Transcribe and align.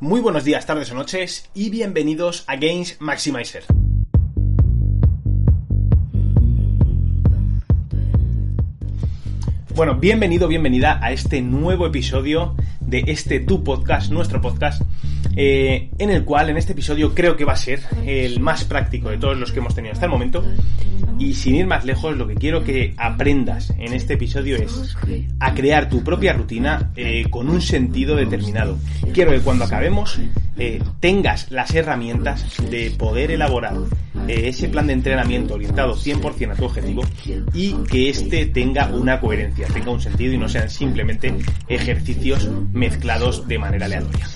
Muy 0.00 0.22
buenos 0.22 0.44
días, 0.44 0.64
tardes 0.64 0.90
o 0.92 0.94
noches 0.94 1.50
y 1.52 1.68
bienvenidos 1.68 2.44
a 2.46 2.56
Games 2.56 2.96
Maximizer. 3.00 3.64
Bueno, 9.74 9.96
bienvenido, 9.96 10.48
bienvenida 10.48 10.98
a 11.02 11.12
este 11.12 11.42
nuevo 11.42 11.86
episodio 11.86 12.56
de 12.80 13.04
este 13.08 13.40
Tu 13.40 13.62
Podcast, 13.62 14.10
nuestro 14.10 14.40
podcast, 14.40 14.80
eh, 15.36 15.90
en 15.98 16.08
el 16.08 16.24
cual 16.24 16.48
en 16.48 16.56
este 16.56 16.72
episodio 16.72 17.14
creo 17.14 17.36
que 17.36 17.44
va 17.44 17.52
a 17.52 17.56
ser 17.56 17.82
el 18.06 18.40
más 18.40 18.64
práctico 18.64 19.10
de 19.10 19.18
todos 19.18 19.36
los 19.36 19.52
que 19.52 19.58
hemos 19.58 19.74
tenido 19.74 19.92
hasta 19.92 20.06
el 20.06 20.12
momento. 20.12 20.42
Y 21.20 21.34
sin 21.34 21.54
ir 21.54 21.66
más 21.66 21.84
lejos, 21.84 22.16
lo 22.16 22.26
que 22.26 22.34
quiero 22.34 22.64
que 22.64 22.94
aprendas 22.96 23.70
en 23.78 23.92
este 23.92 24.14
episodio 24.14 24.56
es 24.56 24.96
a 25.38 25.52
crear 25.52 25.90
tu 25.90 26.02
propia 26.02 26.32
rutina 26.32 26.92
eh, 26.96 27.26
con 27.28 27.50
un 27.50 27.60
sentido 27.60 28.16
determinado. 28.16 28.78
Quiero 29.12 29.30
que 29.32 29.40
cuando 29.40 29.66
acabemos 29.66 30.18
eh, 30.56 30.82
tengas 30.98 31.50
las 31.50 31.74
herramientas 31.74 32.46
de 32.70 32.90
poder 32.92 33.32
elaborar 33.32 33.74
ese 34.28 34.70
plan 34.70 34.86
de 34.86 34.94
entrenamiento 34.94 35.54
orientado 35.54 35.94
100% 35.94 36.52
a 36.52 36.56
tu 36.56 36.64
objetivo 36.64 37.02
y 37.52 37.74
que 37.90 38.08
este 38.08 38.46
tenga 38.46 38.86
una 38.86 39.20
coherencia, 39.20 39.66
tenga 39.66 39.90
un 39.90 40.00
sentido 40.00 40.32
y 40.32 40.38
no 40.38 40.48
sean 40.48 40.70
simplemente 40.70 41.34
ejercicios 41.68 42.48
mezclados 42.72 43.46
de 43.46 43.58
manera 43.58 43.84
aleatoria. 43.84 44.26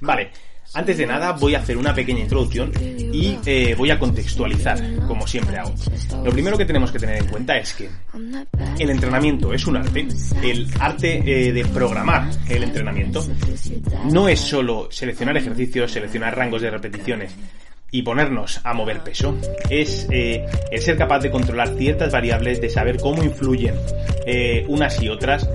Vale, 0.00 0.30
antes 0.76 0.98
de 0.98 1.06
nada 1.06 1.32
voy 1.32 1.54
a 1.54 1.60
hacer 1.60 1.78
una 1.78 1.94
pequeña 1.94 2.20
introducción 2.20 2.70
y 2.78 3.38
eh, 3.46 3.74
voy 3.78 3.90
a 3.90 3.98
contextualizar, 3.98 4.78
como 5.06 5.26
siempre 5.26 5.56
hago. 5.56 5.72
Lo 6.22 6.30
primero 6.30 6.58
que 6.58 6.66
tenemos 6.66 6.92
que 6.92 6.98
tener 6.98 7.16
en 7.16 7.28
cuenta 7.28 7.56
es 7.56 7.72
que 7.72 7.88
el 8.78 8.90
entrenamiento 8.90 9.54
es 9.54 9.66
un 9.66 9.78
arte, 9.78 10.06
el 10.42 10.68
arte 10.78 11.22
eh, 11.24 11.52
de 11.52 11.64
programar 11.64 12.28
el 12.50 12.62
entrenamiento 12.62 13.26
no 14.12 14.28
es 14.28 14.38
solo 14.38 14.88
seleccionar 14.90 15.38
ejercicios, 15.38 15.90
seleccionar 15.90 16.36
rangos 16.36 16.60
de 16.60 16.70
repeticiones, 16.70 17.34
y 17.88 18.02
ponernos 18.02 18.60
a 18.64 18.74
mover 18.74 19.00
peso 19.00 19.38
es 19.70 20.08
eh, 20.10 20.44
el 20.72 20.82
ser 20.82 20.98
capaz 20.98 21.20
de 21.20 21.30
controlar 21.30 21.68
ciertas 21.78 22.12
variables, 22.12 22.60
de 22.60 22.68
saber 22.68 22.98
cómo 23.00 23.22
influyen 23.22 23.76
unas 24.66 25.00
y 25.00 25.08
otras, 25.08 25.48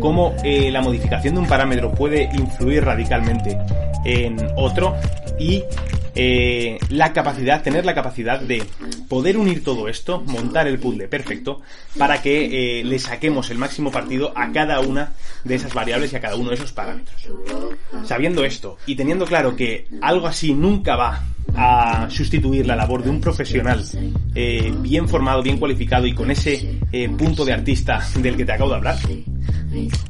cómo 0.00 0.34
la 0.42 0.80
modificación 0.80 1.34
de 1.34 1.40
un 1.40 1.46
parámetro 1.46 1.92
puede 1.92 2.24
influir 2.34 2.84
radicalmente 2.84 3.56
en 4.04 4.38
otro 4.56 4.94
y 5.38 5.62
la 6.90 7.12
capacidad, 7.14 7.62
tener 7.62 7.86
la 7.86 7.94
capacidad 7.94 8.40
de 8.40 8.62
poder 9.08 9.38
unir 9.38 9.64
todo 9.64 9.88
esto, 9.88 10.20
montar 10.26 10.66
el 10.66 10.78
puzzle 10.78 11.08
perfecto 11.08 11.62
para 11.96 12.20
que 12.20 12.82
le 12.84 12.98
saquemos 12.98 13.48
el 13.50 13.56
máximo 13.56 13.90
partido 13.90 14.32
a 14.36 14.52
cada 14.52 14.80
una 14.80 15.12
de 15.44 15.54
esas 15.54 15.72
variables 15.72 16.12
y 16.12 16.16
a 16.16 16.20
cada 16.20 16.36
uno 16.36 16.50
de 16.50 16.56
esos 16.56 16.72
parámetros. 16.72 17.28
Sabiendo 18.04 18.44
esto 18.44 18.76
y 18.86 18.96
teniendo 18.96 19.24
claro 19.24 19.56
que 19.56 19.86
algo 20.02 20.26
así 20.26 20.52
nunca 20.52 20.96
va 20.96 21.22
a 21.56 22.08
sustituir 22.10 22.66
la 22.66 22.76
labor 22.76 23.02
de 23.02 23.10
un 23.10 23.20
profesional 23.20 23.84
eh, 24.34 24.72
bien 24.80 25.08
formado, 25.08 25.42
bien 25.42 25.58
cualificado 25.58 26.06
y 26.06 26.14
con 26.14 26.30
ese 26.30 26.78
eh, 26.92 27.08
punto 27.08 27.44
de 27.44 27.52
artista 27.52 28.06
del 28.16 28.36
que 28.36 28.44
te 28.44 28.52
acabo 28.52 28.70
de 28.70 28.76
hablar, 28.76 28.98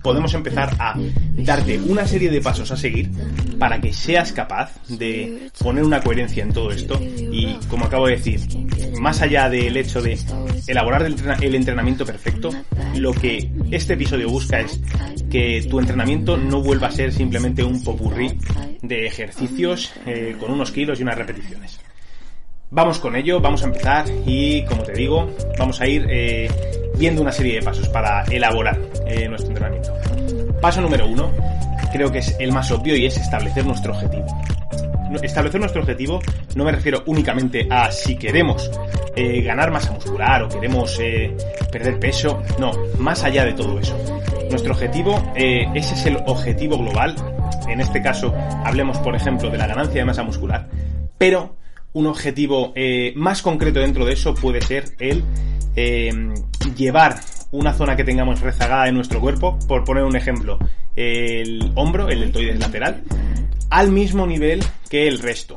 podemos 0.03 0.33
empezar 0.35 0.75
a 0.79 0.95
darte 1.37 1.79
una 1.79 2.07
serie 2.07 2.31
de 2.31 2.41
pasos 2.41 2.71
a 2.71 2.77
seguir 2.77 3.11
para 3.59 3.81
que 3.81 3.93
seas 3.93 4.33
capaz 4.33 4.73
de 4.89 5.49
poner 5.59 5.85
una 5.85 6.01
coherencia 6.01 6.43
en 6.43 6.53
todo 6.53 6.71
esto 6.71 7.01
y, 7.01 7.59
como 7.69 7.87
acabo 7.87 8.07
de 8.07 8.17
decir, 8.17 8.41
más 9.01 9.21
allá 9.21 9.49
del 9.49 9.77
hecho 9.77 10.01
de 10.01 10.19
elaborar 10.67 11.03
el 11.03 11.55
entrenamiento 11.55 12.05
perfecto, 12.05 12.51
lo 12.97 13.13
que 13.13 13.51
este 13.71 13.95
episodio 13.95 14.29
busca 14.29 14.61
es 14.61 14.81
que 15.31 15.65
tu 15.69 15.79
entrenamiento 15.79 16.37
no 16.37 16.61
vuelva 16.61 16.89
a 16.89 16.93
ser 16.93 17.13
simplemente 17.13 17.63
un 17.63 17.83
popurrí 17.83 18.39
de 18.83 19.07
ejercicios 19.07 19.93
eh, 20.07 20.37
con 20.39 20.51
unos 20.51 20.71
kilos 20.71 20.99
y 20.99 21.03
unas 21.03 21.17
repeticiones. 21.17 21.81
Vamos 22.73 23.01
con 23.01 23.17
ello, 23.17 23.41
vamos 23.41 23.65
a 23.65 23.67
empezar 23.67 24.05
y 24.25 24.65
como 24.65 24.85
te 24.85 24.93
digo, 24.93 25.29
vamos 25.59 25.81
a 25.81 25.89
ir 25.89 26.07
eh, 26.09 26.49
viendo 26.97 27.21
una 27.21 27.33
serie 27.33 27.57
de 27.57 27.63
pasos 27.63 27.89
para 27.89 28.23
elaborar 28.27 28.79
eh, 29.09 29.29
nuestro 29.29 29.49
entrenamiento. 29.49 29.93
Paso 30.61 30.81
número 30.81 31.09
uno, 31.09 31.33
creo 31.91 32.13
que 32.13 32.19
es 32.19 32.37
el 32.39 32.53
más 32.53 32.71
obvio 32.71 32.95
y 32.95 33.07
es 33.07 33.17
establecer 33.17 33.67
nuestro 33.67 33.93
objetivo. 33.93 34.25
Establecer 35.21 35.59
nuestro 35.59 35.83
objetivo 35.83 36.21
no 36.55 36.63
me 36.63 36.71
refiero 36.71 37.03
únicamente 37.07 37.67
a 37.69 37.91
si 37.91 38.15
queremos 38.15 38.71
eh, 39.17 39.43
ganar 39.43 39.73
masa 39.73 39.91
muscular 39.91 40.45
o 40.45 40.49
queremos 40.49 40.97
perder 41.73 41.99
peso, 41.99 42.41
no, 42.61 42.71
más 42.99 43.25
allá 43.25 43.47
de 43.47 43.55
todo 43.55 43.81
eso. 43.81 43.99
Nuestro 44.49 44.75
objetivo, 44.75 45.21
ese 45.35 45.95
es 45.95 46.07
el 46.07 46.19
objetivo 46.25 46.79
global, 46.79 47.17
en 47.69 47.81
este 47.81 48.01
caso 48.01 48.33
hablemos 48.65 48.99
por 48.99 49.17
ejemplo 49.17 49.51
de 49.51 49.59
la 49.59 49.67
ganancia 49.67 50.01
de 50.01 50.05
masa 50.05 50.23
muscular, 50.23 50.69
pero 51.19 51.60
un 51.93 52.07
objetivo 52.07 52.73
eh, 52.75 53.13
más 53.17 53.43
concreto 53.43 53.81
dentro 53.81 54.05
de 54.05 54.13
eso 54.13 54.35
puede 54.35 54.61
ser 54.61 54.85
el 54.99 55.25
eh, 55.77 56.11
llevar 56.77 57.21
una 57.53 57.73
zona 57.73 57.97
que 57.97 58.05
tengamos 58.05 58.41
rezagada 58.41 58.89
en 58.89 58.95
nuestro 58.95 59.21
cuerpo, 59.21 59.59
por 59.67 59.85
poner 59.85 60.05
un 60.05 60.17
ejemplo, 60.17 60.59
el 60.95 61.73
hombro, 61.75 62.09
el 62.09 62.21
deltoides 62.21 62.59
lateral, 62.59 63.03
al 63.71 63.91
mismo 63.91 64.27
nivel 64.27 64.63
que 64.89 65.09
el 65.09 65.19
resto. 65.19 65.57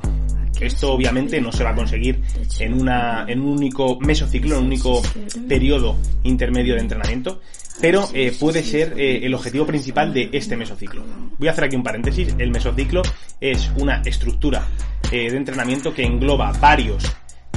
Esto 0.60 0.94
obviamente 0.94 1.42
no 1.42 1.52
se 1.52 1.64
va 1.64 1.72
a 1.72 1.76
conseguir 1.76 2.22
en, 2.60 2.74
una, 2.74 3.26
en 3.28 3.42
un 3.42 3.58
único 3.58 4.00
mesociclo, 4.00 4.56
en 4.56 4.62
un 4.62 4.68
único 4.68 5.02
periodo 5.48 5.98
intermedio 6.24 6.76
de 6.76 6.82
entrenamiento, 6.82 7.42
pero 7.82 8.10
eh, 8.14 8.36
puede 8.40 8.64
ser 8.64 8.94
el 8.98 9.34
objetivo 9.34 9.66
principal 9.66 10.14
de 10.14 10.30
este 10.32 10.56
mesociclo. 10.56 11.04
Voy 11.38 11.48
a 11.48 11.52
hacer 11.52 11.66
aquí 11.66 11.76
un 11.76 11.84
paréntesis. 11.84 12.36
El 12.38 12.52
mesociclo 12.52 13.02
es 13.42 13.72
una 13.78 14.02
estructura 14.06 14.68
eh, 15.12 15.30
de 15.30 15.38
entrenamiento 15.38 15.94
que 15.94 16.04
engloba 16.04 16.52
varios, 16.54 17.04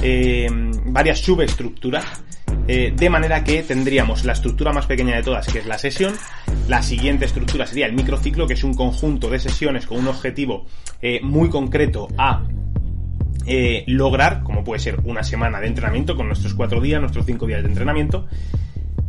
eh, 0.01 0.47
varias 0.85 1.19
subestructuras, 1.19 2.05
eh, 2.67 2.93
de 2.95 3.09
manera 3.09 3.43
que 3.43 3.63
tendríamos 3.63 4.25
la 4.25 4.33
estructura 4.33 4.71
más 4.71 4.85
pequeña 4.85 5.15
de 5.15 5.23
todas, 5.23 5.47
que 5.47 5.57
es 5.57 5.65
la 5.65 5.79
sesión, 5.79 6.13
la 6.67 6.83
siguiente 6.83 7.25
estructura 7.25 7.65
sería 7.65 7.87
el 7.87 7.93
microciclo, 7.93 8.45
que 8.45 8.53
es 8.53 8.63
un 8.63 8.75
conjunto 8.75 9.29
de 9.29 9.39
sesiones 9.39 9.87
con 9.87 9.97
un 9.97 10.07
objetivo 10.07 10.67
muy 11.23 11.49
concreto 11.49 12.09
a 12.17 12.43
lograr, 13.87 14.43
como 14.43 14.63
puede 14.63 14.79
ser 14.79 14.99
una 15.05 15.23
semana 15.23 15.59
de 15.59 15.67
entrenamiento 15.67 16.15
con 16.15 16.27
nuestros 16.27 16.53
cuatro 16.53 16.79
días, 16.79 16.99
nuestros 16.99 17.25
cinco 17.25 17.47
días 17.47 17.63
de 17.63 17.69
entrenamiento, 17.69 18.27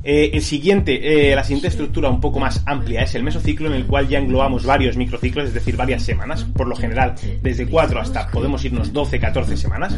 eh, 0.04 0.30
el 0.32 0.42
siguiente, 0.42 1.30
eh, 1.30 1.34
la 1.34 1.42
siguiente 1.42 1.68
estructura 1.68 2.08
un 2.08 2.20
poco 2.20 2.38
más 2.38 2.62
amplia 2.66 3.02
es 3.02 3.14
el 3.14 3.24
mesociclo 3.24 3.68
en 3.68 3.74
el 3.74 3.86
cual 3.86 4.08
ya 4.08 4.18
englobamos 4.18 4.64
varios 4.64 4.96
microciclos, 4.96 5.46
es 5.46 5.54
decir, 5.54 5.76
varias 5.76 6.02
semanas, 6.02 6.44
por 6.44 6.68
lo 6.68 6.76
general 6.76 7.14
desde 7.42 7.66
4 7.66 8.00
hasta 8.00 8.28
podemos 8.28 8.64
irnos 8.64 8.92
12, 8.92 9.18
14 9.18 9.56
semanas, 9.56 9.96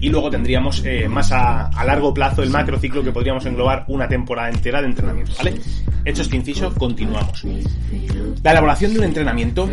y 0.00 0.08
luego 0.08 0.30
tendríamos 0.30 0.82
eh, 0.84 1.08
más 1.08 1.32
a, 1.32 1.70
largo 1.84 2.14
plazo 2.14 2.42
el 2.42 2.50
macrociclo 2.50 3.02
que 3.02 3.12
podríamos 3.12 3.44
englobar 3.44 3.84
una 3.88 4.08
temporada 4.08 4.48
entera 4.48 4.80
de 4.80 4.88
entrenamiento, 4.88 5.32
¿vale? 5.38 5.60
Hecho 6.04 6.22
este 6.22 6.36
inciso, 6.36 6.74
continuamos. 6.74 7.44
La 8.42 8.50
elaboración 8.50 8.92
de 8.92 8.98
un 8.98 9.04
entrenamiento 9.04 9.68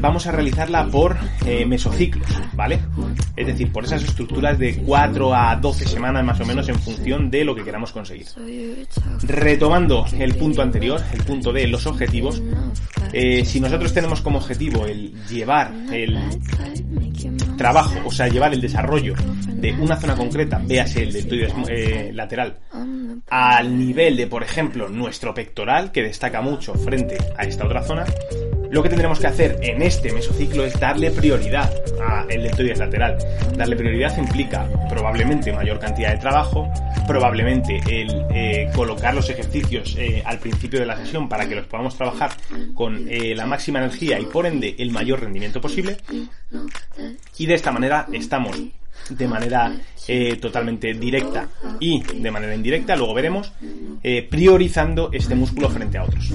vamos 0.00 0.26
a 0.26 0.32
realizarla 0.32 0.86
por 0.86 1.16
mesociclos, 1.66 2.28
¿vale? 2.54 2.80
Es 3.36 3.46
decir, 3.46 3.70
por 3.70 3.84
esas 3.84 4.02
estructuras 4.02 4.58
de 4.58 4.76
4 4.76 5.34
a 5.34 5.56
12 5.56 5.86
semanas 5.86 6.24
más 6.24 6.40
o 6.40 6.44
menos 6.44 6.68
en 6.68 6.78
función 6.78 7.30
de 7.30 7.44
lo 7.44 7.54
que 7.54 7.64
queramos 7.64 7.92
conseguir 7.92 8.26
retomando 9.22 10.04
el 10.18 10.34
punto 10.34 10.62
anterior, 10.62 11.00
el 11.12 11.22
punto 11.24 11.52
de 11.52 11.66
los 11.66 11.86
objetivos, 11.86 12.42
eh, 13.12 13.44
si 13.44 13.60
nosotros 13.60 13.92
tenemos 13.92 14.20
como 14.20 14.38
objetivo 14.38 14.86
el 14.86 15.14
llevar 15.28 15.72
el 15.92 16.18
trabajo, 17.56 17.94
o 18.04 18.10
sea, 18.10 18.28
llevar 18.28 18.52
el 18.54 18.60
desarrollo 18.60 19.14
de 19.54 19.72
una 19.72 19.96
zona 19.96 20.14
concreta, 20.14 20.60
véase 20.64 21.02
el 21.02 21.12
deltoides 21.12 21.52
eh, 21.68 22.10
lateral, 22.14 22.58
al 23.28 23.78
nivel 23.78 24.16
de, 24.16 24.26
por 24.26 24.42
ejemplo, 24.42 24.88
nuestro 24.88 25.34
pectoral, 25.34 25.92
que 25.92 26.02
destaca 26.02 26.40
mucho 26.40 26.74
frente 26.74 27.18
a 27.36 27.44
esta 27.44 27.64
otra 27.64 27.82
zona, 27.82 28.04
Lo 28.70 28.82
que 28.82 28.90
tendremos 28.90 29.18
que 29.18 29.26
hacer 29.26 29.58
en 29.62 29.80
este 29.80 30.12
mesociclo 30.12 30.62
es 30.62 30.78
darle 30.78 31.10
prioridad 31.10 31.72
al 32.06 32.42
deltoides 32.42 32.78
lateral. 32.78 33.16
Darle 33.56 33.76
prioridad 33.76 34.16
implica 34.18 34.68
probablemente 34.90 35.52
mayor 35.54 35.78
cantidad 35.78 36.12
de 36.12 36.18
trabajo, 36.18 36.70
probablemente 37.06 37.80
el 37.88 38.26
eh, 38.30 38.70
colocar 38.74 39.14
los 39.14 39.30
ejercicios 39.30 39.96
eh, 39.98 40.22
al 40.24 40.38
principio 40.38 40.80
de 40.80 40.86
la 40.86 40.98
sesión 40.98 41.30
para 41.30 41.48
que 41.48 41.54
los 41.54 41.66
podamos 41.66 41.96
trabajar 41.96 42.32
con 42.74 43.08
eh, 43.08 43.34
la 43.34 43.46
máxima 43.46 43.78
energía 43.78 44.20
y 44.20 44.26
por 44.26 44.44
ende 44.44 44.76
el 44.78 44.90
mayor 44.90 45.20
rendimiento 45.20 45.62
posible. 45.62 45.96
Y 47.38 47.46
de 47.46 47.54
esta 47.54 47.72
manera 47.72 48.06
estamos 48.12 48.54
de 49.10 49.28
manera 49.28 49.72
eh, 50.06 50.36
totalmente 50.36 50.94
directa 50.94 51.48
y 51.80 52.02
de 52.02 52.30
manera 52.30 52.54
indirecta, 52.54 52.96
luego 52.96 53.14
veremos, 53.14 53.52
eh, 54.02 54.26
priorizando 54.28 55.10
este 55.12 55.34
músculo 55.34 55.68
frente 55.68 55.98
a 55.98 56.04
otros. 56.04 56.32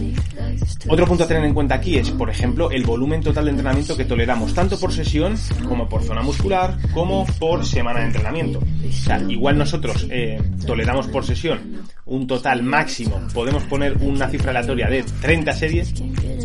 Otro 0.87 1.07
punto 1.07 1.23
a 1.23 1.27
tener 1.27 1.43
en 1.43 1.53
cuenta 1.53 1.75
aquí 1.75 1.97
es, 1.97 2.11
por 2.11 2.29
ejemplo, 2.29 2.69
el 2.71 2.83
volumen 2.83 3.21
total 3.21 3.45
de 3.45 3.51
entrenamiento 3.51 3.97
que 3.97 4.05
toleramos, 4.05 4.53
tanto 4.53 4.79
por 4.79 4.93
sesión 4.93 5.35
como 5.67 5.89
por 5.89 6.03
zona 6.03 6.21
muscular, 6.21 6.77
como 6.93 7.25
por 7.39 7.65
semana 7.65 8.01
de 8.01 8.05
entrenamiento. 8.05 8.59
O 8.59 8.91
sea, 8.91 9.19
igual 9.27 9.57
nosotros 9.57 10.07
eh, 10.09 10.41
toleramos 10.65 11.07
por 11.07 11.25
sesión 11.25 11.83
un 12.05 12.27
total 12.27 12.63
máximo, 12.63 13.19
podemos 13.33 13.63
poner 13.63 13.97
una 14.01 14.27
cifra 14.29 14.51
aleatoria 14.51 14.87
de 14.87 15.03
30 15.21 15.53
series, 15.53 15.93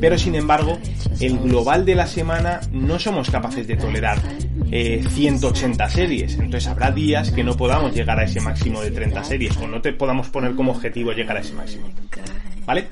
pero 0.00 0.16
sin 0.16 0.34
embargo, 0.34 0.78
el 1.20 1.38
global 1.38 1.84
de 1.84 1.94
la 1.94 2.06
semana 2.06 2.60
no 2.72 2.98
somos 2.98 3.30
capaces 3.30 3.66
de 3.66 3.76
tolerar 3.76 4.18
180 4.70 5.90
series. 5.90 6.34
Entonces 6.34 6.66
habrá 6.66 6.90
días 6.90 7.30
que 7.30 7.44
no 7.44 7.56
podamos 7.56 7.94
llegar 7.94 8.18
a 8.18 8.24
ese 8.24 8.40
máximo 8.40 8.80
de 8.80 8.90
30 8.90 9.24
series 9.24 9.56
o 9.56 9.66
no 9.66 9.80
te 9.80 9.92
podamos 9.92 10.28
poner 10.28 10.54
como 10.54 10.72
objetivo 10.72 11.12
llegar 11.12 11.36
a 11.36 11.40
ese 11.40 11.54
máximo. 11.54 11.88
¿Vale? 12.66 12.88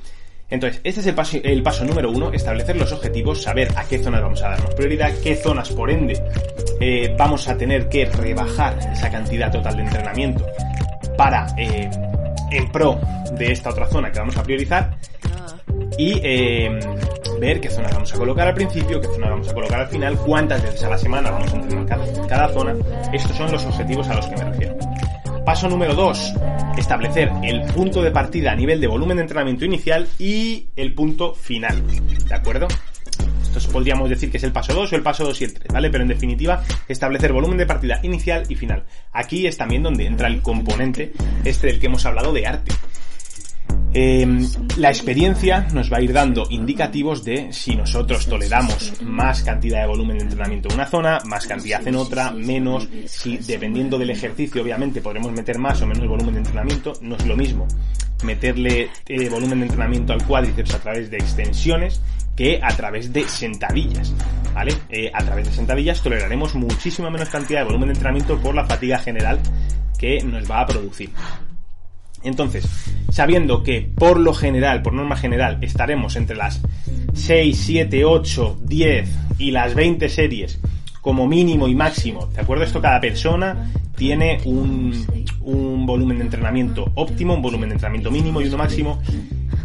Entonces, 0.48 0.80
este 0.84 1.00
es 1.00 1.06
el 1.08 1.14
paso, 1.14 1.38
el 1.42 1.62
paso 1.62 1.84
número 1.84 2.10
uno, 2.10 2.32
establecer 2.32 2.76
los 2.76 2.92
objetivos, 2.92 3.42
saber 3.42 3.68
a 3.76 3.84
qué 3.84 3.98
zonas 3.98 4.22
vamos 4.22 4.42
a 4.42 4.50
darnos 4.50 4.74
prioridad, 4.74 5.12
qué 5.22 5.34
zonas, 5.34 5.70
por 5.70 5.90
ende, 5.90 6.22
eh, 6.80 7.14
vamos 7.18 7.48
a 7.48 7.56
tener 7.56 7.88
que 7.88 8.04
rebajar 8.04 8.78
esa 8.92 9.10
cantidad 9.10 9.50
total 9.50 9.76
de 9.76 9.82
entrenamiento 9.82 10.46
para, 11.16 11.48
eh, 11.58 11.90
en 12.52 12.70
pro 12.70 13.00
de 13.32 13.50
esta 13.50 13.70
otra 13.70 13.88
zona 13.88 14.12
que 14.12 14.20
vamos 14.20 14.36
a 14.36 14.42
priorizar 14.44 14.96
y 15.98 16.20
eh, 16.22 16.78
ver 17.40 17.60
qué 17.60 17.70
zona 17.70 17.88
vamos 17.92 18.12
a 18.12 18.16
colocar 18.16 18.48
al 18.48 18.54
principio, 18.54 19.00
qué 19.00 19.08
zona 19.08 19.30
vamos 19.30 19.48
a 19.48 19.54
colocar 19.54 19.80
al 19.80 19.88
final, 19.88 20.16
cuántas 20.18 20.62
veces 20.62 20.82
a 20.84 20.90
la 20.90 20.98
semana 20.98 21.30
vamos 21.30 21.52
a 21.52 21.56
entrenar 21.56 21.86
cada, 22.28 22.48
zona. 22.48 22.74
Estos 23.12 23.36
son 23.36 23.50
los 23.50 23.64
objetivos 23.64 24.08
a 24.08 24.14
los 24.14 24.26
que 24.26 24.36
me 24.36 24.44
refiero. 24.44 24.76
Paso 25.44 25.68
número 25.68 25.94
2. 25.94 26.34
Establecer 26.76 27.30
el 27.44 27.62
punto 27.72 28.02
de 28.02 28.10
partida 28.10 28.52
a 28.52 28.56
nivel 28.56 28.80
de 28.80 28.88
volumen 28.88 29.16
de 29.16 29.22
entrenamiento 29.22 29.64
inicial 29.64 30.08
y 30.18 30.66
el 30.76 30.92
punto 30.94 31.34
final. 31.34 31.82
¿De 32.26 32.34
acuerdo? 32.34 32.66
Esto 33.56 33.72
podríamos 33.72 34.10
decir 34.10 34.30
que 34.30 34.36
es 34.36 34.44
el 34.44 34.52
paso 34.52 34.74
2 34.74 34.92
o 34.92 34.96
el 34.96 35.02
paso 35.02 35.24
2 35.24 35.40
y 35.40 35.44
el 35.44 35.54
3, 35.54 35.72
¿vale? 35.72 35.88
Pero 35.88 36.02
en 36.02 36.08
definitiva, 36.08 36.62
establecer 36.88 37.32
volumen 37.32 37.56
de 37.56 37.64
partida 37.64 38.00
inicial 38.02 38.42
y 38.48 38.54
final. 38.54 38.84
Aquí 39.12 39.46
es 39.46 39.56
también 39.56 39.82
donde 39.82 40.06
entra 40.06 40.28
el 40.28 40.42
componente 40.42 41.12
este 41.44 41.68
del 41.68 41.80
que 41.80 41.86
hemos 41.86 42.04
hablado 42.04 42.32
de 42.32 42.46
arte. 42.46 42.72
Em, 43.92 44.46
la 44.76 44.90
experiencia 44.90 45.68
nos 45.72 45.90
va 45.90 45.96
a 45.96 46.02
ir 46.02 46.12
dando 46.12 46.46
indicativos 46.50 47.24
de 47.24 47.52
si 47.52 47.74
nosotros 47.74 48.26
toleramos 48.26 48.92
más 49.02 49.42
cantidad 49.42 49.80
de 49.80 49.86
volumen 49.86 50.18
de 50.18 50.24
entrenamiento 50.24 50.68
en 50.68 50.74
una 50.74 50.86
zona, 50.86 51.18
más 51.24 51.46
cantidad 51.46 51.86
en 51.86 51.96
otra, 51.96 52.30
menos, 52.30 52.88
si 53.06 53.38
dependiendo 53.38 53.98
del 53.98 54.10
ejercicio 54.10 54.62
obviamente 54.62 55.00
podremos 55.00 55.32
meter 55.32 55.58
más 55.58 55.80
o 55.80 55.86
menos 55.86 56.06
volumen 56.06 56.34
de 56.34 56.40
entrenamiento, 56.40 56.92
no 57.00 57.16
es 57.16 57.24
lo 57.24 57.36
mismo 57.36 57.66
meterle 58.24 58.88
eh, 59.06 59.28
volumen 59.28 59.60
de 59.60 59.66
entrenamiento 59.66 60.12
al 60.12 60.24
cuádriceps 60.24 60.74
a 60.74 60.78
través 60.78 61.10
de 61.10 61.18
extensiones 61.18 62.00
que 62.34 62.60
a 62.62 62.74
través 62.76 63.12
de 63.12 63.26
sentadillas, 63.28 64.12
¿vale? 64.54 64.74
Eh, 64.90 65.10
a 65.12 65.24
través 65.24 65.46
de 65.46 65.54
sentadillas 65.54 66.02
toleraremos 66.02 66.54
muchísima 66.54 67.10
menos 67.10 67.28
cantidad 67.28 67.60
de 67.60 67.64
volumen 67.64 67.88
de 67.88 67.94
entrenamiento 67.94 68.38
por 68.38 68.54
la 68.54 68.66
fatiga 68.66 68.98
general 68.98 69.40
que 69.98 70.22
nos 70.22 70.50
va 70.50 70.60
a 70.60 70.66
producir. 70.66 71.10
Entonces, 72.22 72.66
sabiendo 73.16 73.62
que 73.62 73.80
por 73.80 74.20
lo 74.20 74.34
general, 74.34 74.82
por 74.82 74.92
norma 74.92 75.16
general, 75.16 75.56
estaremos 75.62 76.16
entre 76.16 76.36
las 76.36 76.60
6, 77.14 77.58
7, 77.58 78.04
8, 78.04 78.58
10 78.62 79.08
y 79.38 79.52
las 79.52 79.74
20 79.74 80.06
series 80.10 80.60
como 81.00 81.26
mínimo 81.26 81.66
y 81.66 81.74
máximo, 81.74 82.26
¿de 82.26 82.42
acuerdo? 82.42 82.64
Esto 82.64 82.82
cada 82.82 83.00
persona 83.00 83.72
tiene 83.96 84.40
un, 84.44 84.92
un 85.40 85.86
volumen 85.86 86.18
de 86.18 86.24
entrenamiento 86.24 86.92
óptimo, 86.94 87.32
un 87.32 87.40
volumen 87.40 87.70
de 87.70 87.76
entrenamiento 87.76 88.10
mínimo 88.10 88.42
y 88.42 88.48
uno 88.48 88.58
máximo 88.58 89.00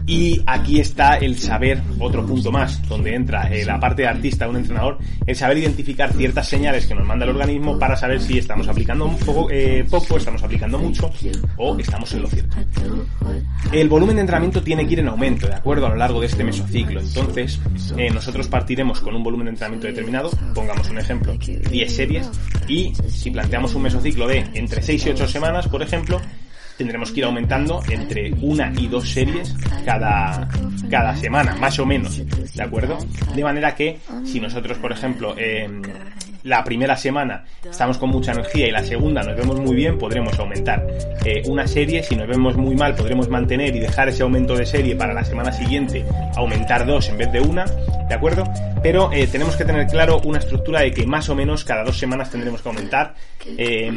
y 0.05 0.41
aquí 0.45 0.79
está 0.79 1.17
el 1.17 1.37
saber, 1.37 1.81
otro 1.99 2.25
punto 2.25 2.51
más, 2.51 2.87
donde 2.87 3.15
entra 3.15 3.47
eh, 3.53 3.65
la 3.65 3.79
parte 3.79 4.03
de 4.03 4.07
artista 4.07 4.47
un 4.47 4.57
entrenador, 4.57 4.97
el 5.25 5.35
saber 5.35 5.59
identificar 5.59 6.13
ciertas 6.13 6.47
señales 6.47 6.85
que 6.85 6.95
nos 6.95 7.05
manda 7.05 7.25
el 7.25 7.31
organismo 7.31 7.77
para 7.77 7.95
saber 7.95 8.21
si 8.21 8.37
estamos 8.37 8.67
aplicando 8.67 9.05
un 9.05 9.17
poco, 9.17 9.49
eh, 9.51 9.85
poco, 9.89 10.17
estamos 10.17 10.43
aplicando 10.43 10.77
mucho 10.79 11.11
o 11.57 11.77
estamos 11.77 12.11
en 12.13 12.21
lo 12.21 12.27
cierto. 12.27 12.57
El 13.71 13.89
volumen 13.89 14.15
de 14.15 14.21
entrenamiento 14.21 14.61
tiene 14.61 14.85
que 14.85 14.93
ir 14.93 14.99
en 14.99 15.07
aumento, 15.07 15.47
de 15.47 15.55
acuerdo, 15.55 15.85
a 15.85 15.89
lo 15.89 15.95
largo 15.95 16.19
de 16.19 16.27
este 16.27 16.43
mesociclo. 16.43 16.99
Entonces, 16.99 17.59
eh, 17.97 18.09
nosotros 18.09 18.47
partiremos 18.47 18.99
con 18.99 19.15
un 19.15 19.23
volumen 19.23 19.45
de 19.45 19.51
entrenamiento 19.51 19.87
determinado, 19.87 20.29
pongamos 20.53 20.89
un 20.89 20.97
ejemplo, 20.97 21.33
10 21.37 21.95
series, 21.95 22.29
y 22.67 22.93
si 23.07 23.31
planteamos 23.31 23.75
un 23.75 23.83
mesociclo 23.83 24.27
de 24.27 24.45
entre 24.53 24.81
6 24.81 25.05
y 25.05 25.09
8 25.11 25.27
semanas, 25.27 25.67
por 25.67 25.81
ejemplo, 25.81 26.19
tendremos 26.81 27.11
que 27.11 27.19
ir 27.19 27.25
aumentando 27.25 27.79
entre 27.89 28.33
una 28.41 28.73
y 28.75 28.87
dos 28.87 29.07
series 29.07 29.55
cada, 29.85 30.49
cada 30.89 31.15
semana, 31.15 31.55
más 31.57 31.77
o 31.77 31.85
menos, 31.85 32.19
¿de 32.55 32.63
acuerdo? 32.63 32.97
De 33.35 33.43
manera 33.43 33.75
que 33.75 33.99
si 34.25 34.39
nosotros, 34.39 34.79
por 34.79 34.91
ejemplo, 34.91 35.35
eh, 35.37 35.69
la 36.43 36.63
primera 36.63 36.97
semana 36.97 37.43
estamos 37.63 37.99
con 37.99 38.09
mucha 38.09 38.31
energía 38.31 38.67
y 38.67 38.71
la 38.71 38.83
segunda 38.83 39.21
nos 39.21 39.37
vemos 39.37 39.59
muy 39.59 39.75
bien, 39.75 39.99
podremos 39.99 40.39
aumentar 40.39 40.87
eh, 41.23 41.43
una 41.45 41.67
serie. 41.67 42.01
Si 42.01 42.15
nos 42.15 42.27
vemos 42.27 42.57
muy 42.57 42.75
mal, 42.75 42.95
podremos 42.95 43.29
mantener 43.29 43.75
y 43.75 43.79
dejar 43.79 44.09
ese 44.09 44.23
aumento 44.23 44.55
de 44.55 44.65
serie 44.65 44.95
para 44.95 45.13
la 45.13 45.23
semana 45.23 45.51
siguiente 45.51 46.03
aumentar 46.35 46.87
dos 46.87 47.09
en 47.09 47.17
vez 47.19 47.31
de 47.31 47.41
una, 47.41 47.65
¿de 48.11 48.15
acuerdo? 48.15 48.43
Pero 48.83 49.09
eh, 49.13 49.25
tenemos 49.27 49.55
que 49.55 49.63
tener 49.63 49.87
claro 49.87 50.19
una 50.25 50.39
estructura 50.39 50.81
de 50.81 50.91
que 50.91 51.07
más 51.07 51.29
o 51.29 51.35
menos 51.35 51.63
cada 51.63 51.85
dos 51.85 51.97
semanas 51.97 52.29
tendremos 52.29 52.61
que 52.61 52.67
aumentar 52.67 53.15
eh, 53.45 53.89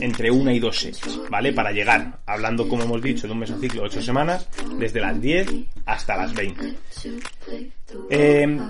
entre 0.00 0.28
una 0.28 0.52
y 0.52 0.58
dos 0.58 0.76
series, 0.76 1.20
¿vale? 1.30 1.52
Para 1.52 1.70
llegar, 1.70 2.18
hablando 2.26 2.68
como 2.68 2.82
hemos 2.82 3.00
dicho, 3.00 3.28
de 3.28 3.32
un 3.32 3.38
mesociclo 3.38 3.82
de 3.82 3.86
ocho 3.86 4.02
semanas, 4.02 4.48
desde 4.76 5.00
las 5.00 5.20
10 5.20 5.46
hasta 5.86 6.16
las 6.16 6.34
20. 6.34 6.74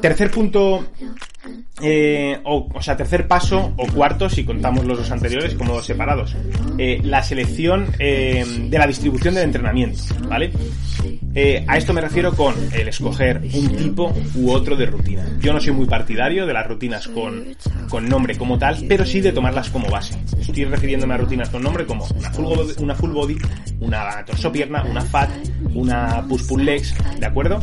Tercer 0.01 0.31
punto 0.31 0.85
eh, 1.83 2.39
o, 2.45 2.83
sea, 2.83 2.97
tercer 2.97 3.27
paso 3.27 3.73
o 3.77 3.87
cuarto, 3.87 4.29
si 4.29 4.45
contamos 4.45 4.85
los 4.85 4.99
dos 4.99 5.11
anteriores 5.11 5.55
como 5.55 5.75
dos 5.75 5.87
separados. 5.87 6.37
Eh, 6.77 7.01
la 7.03 7.23
selección 7.23 7.87
eh, 7.99 8.45
de 8.69 8.79
la 8.79 8.87
distribución 8.87 9.35
del 9.35 9.45
entrenamiento, 9.45 10.03
¿vale? 10.29 10.53
Eh, 11.35 11.65
a 11.67 11.79
esto 11.79 11.93
me 11.93 12.01
refiero 12.01 12.35
con 12.35 12.55
el 12.73 12.89
escoger 12.89 13.41
un 13.55 13.77
tipo 13.77 14.13
u 14.35 14.51
otro 14.51 14.77
de 14.77 14.87
rutina. 14.87 15.25
Yo 15.41 15.53
no 15.53 15.61
soy 15.61 15.73
muy 15.73 15.87
partidario 15.87 16.45
de 16.45 16.53
las 16.53 16.67
rutinas 16.67 17.09
con, 17.09 17.57
con 17.89 18.09
nombre 18.09 18.37
como 18.37 18.59
tal, 18.59 18.85
pero 18.89 19.07
sí 19.07 19.21
de 19.21 19.33
tomarlas 19.33 19.71
como 19.71 19.89
base. 19.89 20.19
Estoy 20.39 20.65
refiriéndome 20.65 21.15
a 21.15 21.19
rutinas 21.19 21.49
con 21.49 21.63
nombre 21.63 21.87
como 21.87 22.05
una 22.05 22.31
full 22.31 22.45
body, 22.45 22.73
una, 22.79 22.95
full 22.95 23.11
body, 23.13 23.39
una 23.81 24.25
torso 24.27 24.53
pierna, 24.53 24.83
una 24.85 25.01
fat, 25.01 25.31
una 25.73 26.27
push 26.29 26.47
pull 26.47 26.65
legs, 26.65 26.95
¿de 27.19 27.27
acuerdo? 27.27 27.63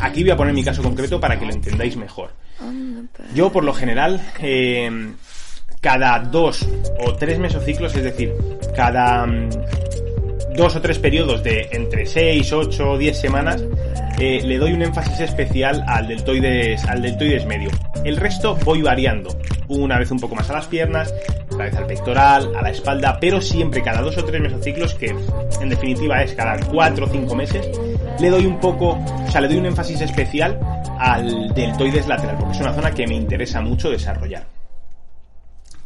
aquí 0.00 0.24
voy 0.28 0.34
a 0.34 0.36
poner 0.36 0.52
mi 0.52 0.62
caso 0.62 0.82
concreto 0.82 1.18
para 1.18 1.38
que 1.38 1.46
lo 1.46 1.52
entendáis 1.52 1.96
mejor. 1.96 2.30
Yo, 3.34 3.50
por 3.50 3.64
lo 3.64 3.72
general, 3.72 4.20
eh, 4.40 5.14
cada 5.80 6.18
dos 6.18 6.68
o 7.00 7.14
tres 7.14 7.38
mesociclos, 7.38 7.96
es 7.96 8.04
decir, 8.04 8.34
cada 8.76 9.24
mm, 9.26 9.48
dos 10.54 10.76
o 10.76 10.82
tres 10.82 10.98
periodos 10.98 11.42
de 11.42 11.68
entre 11.72 12.04
6, 12.04 12.52
8 12.52 12.90
o 12.90 12.98
10 12.98 13.18
semanas, 13.18 13.64
eh, 14.18 14.42
le 14.44 14.58
doy 14.58 14.74
un 14.74 14.82
énfasis 14.82 15.20
especial 15.20 15.82
al 15.86 16.08
deltoides, 16.08 16.84
al 16.84 17.00
deltoides 17.00 17.46
medio. 17.46 17.70
El 18.04 18.18
resto 18.18 18.54
voy 18.64 18.82
variando. 18.82 19.34
Una 19.68 19.98
vez 19.98 20.10
un 20.10 20.18
poco 20.18 20.34
más 20.34 20.50
a 20.50 20.54
las 20.54 20.66
piernas, 20.66 21.14
otra 21.50 21.64
vez 21.64 21.74
al 21.74 21.86
pectoral, 21.86 22.54
a 22.54 22.60
la 22.60 22.70
espalda, 22.70 23.18
pero 23.18 23.40
siempre 23.40 23.82
cada 23.82 24.02
dos 24.02 24.18
o 24.18 24.24
tres 24.24 24.42
mesociclos, 24.42 24.94
que 24.94 25.14
en 25.60 25.68
definitiva 25.70 26.22
es 26.22 26.34
cada 26.34 26.58
cuatro 26.66 27.06
o 27.06 27.08
cinco 27.08 27.34
meses, 27.34 27.70
le 28.20 28.30
doy 28.30 28.46
un 28.46 28.58
poco, 28.58 28.98
o 28.98 29.30
sea, 29.30 29.40
le 29.40 29.48
doy 29.48 29.58
un 29.58 29.66
énfasis 29.66 30.00
especial 30.00 30.58
al 30.98 31.54
deltoides 31.54 32.08
lateral, 32.08 32.36
porque 32.38 32.54
es 32.54 32.60
una 32.60 32.74
zona 32.74 32.90
que 32.92 33.06
me 33.06 33.14
interesa 33.14 33.60
mucho 33.60 33.90
desarrollar. 33.90 34.46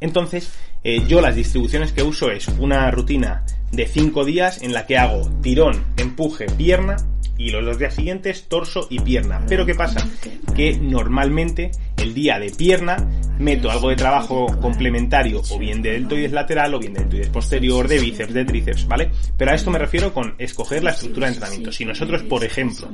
Entonces, 0.01 0.53
eh, 0.83 1.05
yo 1.07 1.21
las 1.21 1.37
distribuciones 1.37 1.93
que 1.93 2.03
uso 2.03 2.31
es 2.31 2.49
una 2.49 2.91
rutina 2.91 3.45
de 3.71 3.87
5 3.87 4.25
días 4.25 4.63
en 4.63 4.73
la 4.73 4.87
que 4.87 4.99
hago 4.99 5.31
tirón, 5.43 5.85
empuje, 5.97 6.47
pierna 6.47 6.97
y 7.39 7.51
los 7.51 7.65
dos 7.65 7.79
días 7.79 7.95
siguientes 7.95 8.49
torso 8.49 8.87
y 8.91 9.01
pierna. 9.01 9.45
Pero 9.49 9.65
¿qué 9.65 9.75
pasa? 9.75 10.07
Que 10.55 10.77
normalmente 10.77 11.71
el 11.97 12.15
día 12.15 12.39
de 12.39 12.51
pierna 12.51 12.97
meto 13.43 13.71
algo 13.71 13.91
de 13.91 13.97
trabajo 13.97 14.47
complementario 14.61 15.43
o 15.51 15.59
bien 15.59 15.83
de 15.83 15.93
deltoides 15.93 16.33
lateral 16.33 16.75
o 16.75 16.79
bien 16.79 16.95
de 16.95 17.01
deltoides 17.01 17.29
posterior, 17.29 17.89
de 17.89 17.99
bíceps, 17.99 18.33
de 18.33 18.45
tríceps, 18.45 18.87
¿vale? 18.87 19.11
Pero 19.37 19.51
a 19.51 19.55
esto 19.55 19.71
me 19.71 19.79
refiero 19.79 20.15
con 20.15 20.35
escoger 20.39 20.83
la 20.83 20.91
estructura 20.91 21.27
de 21.27 21.35
entrenamiento. 21.35 21.73
Si 21.73 21.85
nosotros, 21.85 22.23
por 22.23 22.45
ejemplo, 22.45 22.89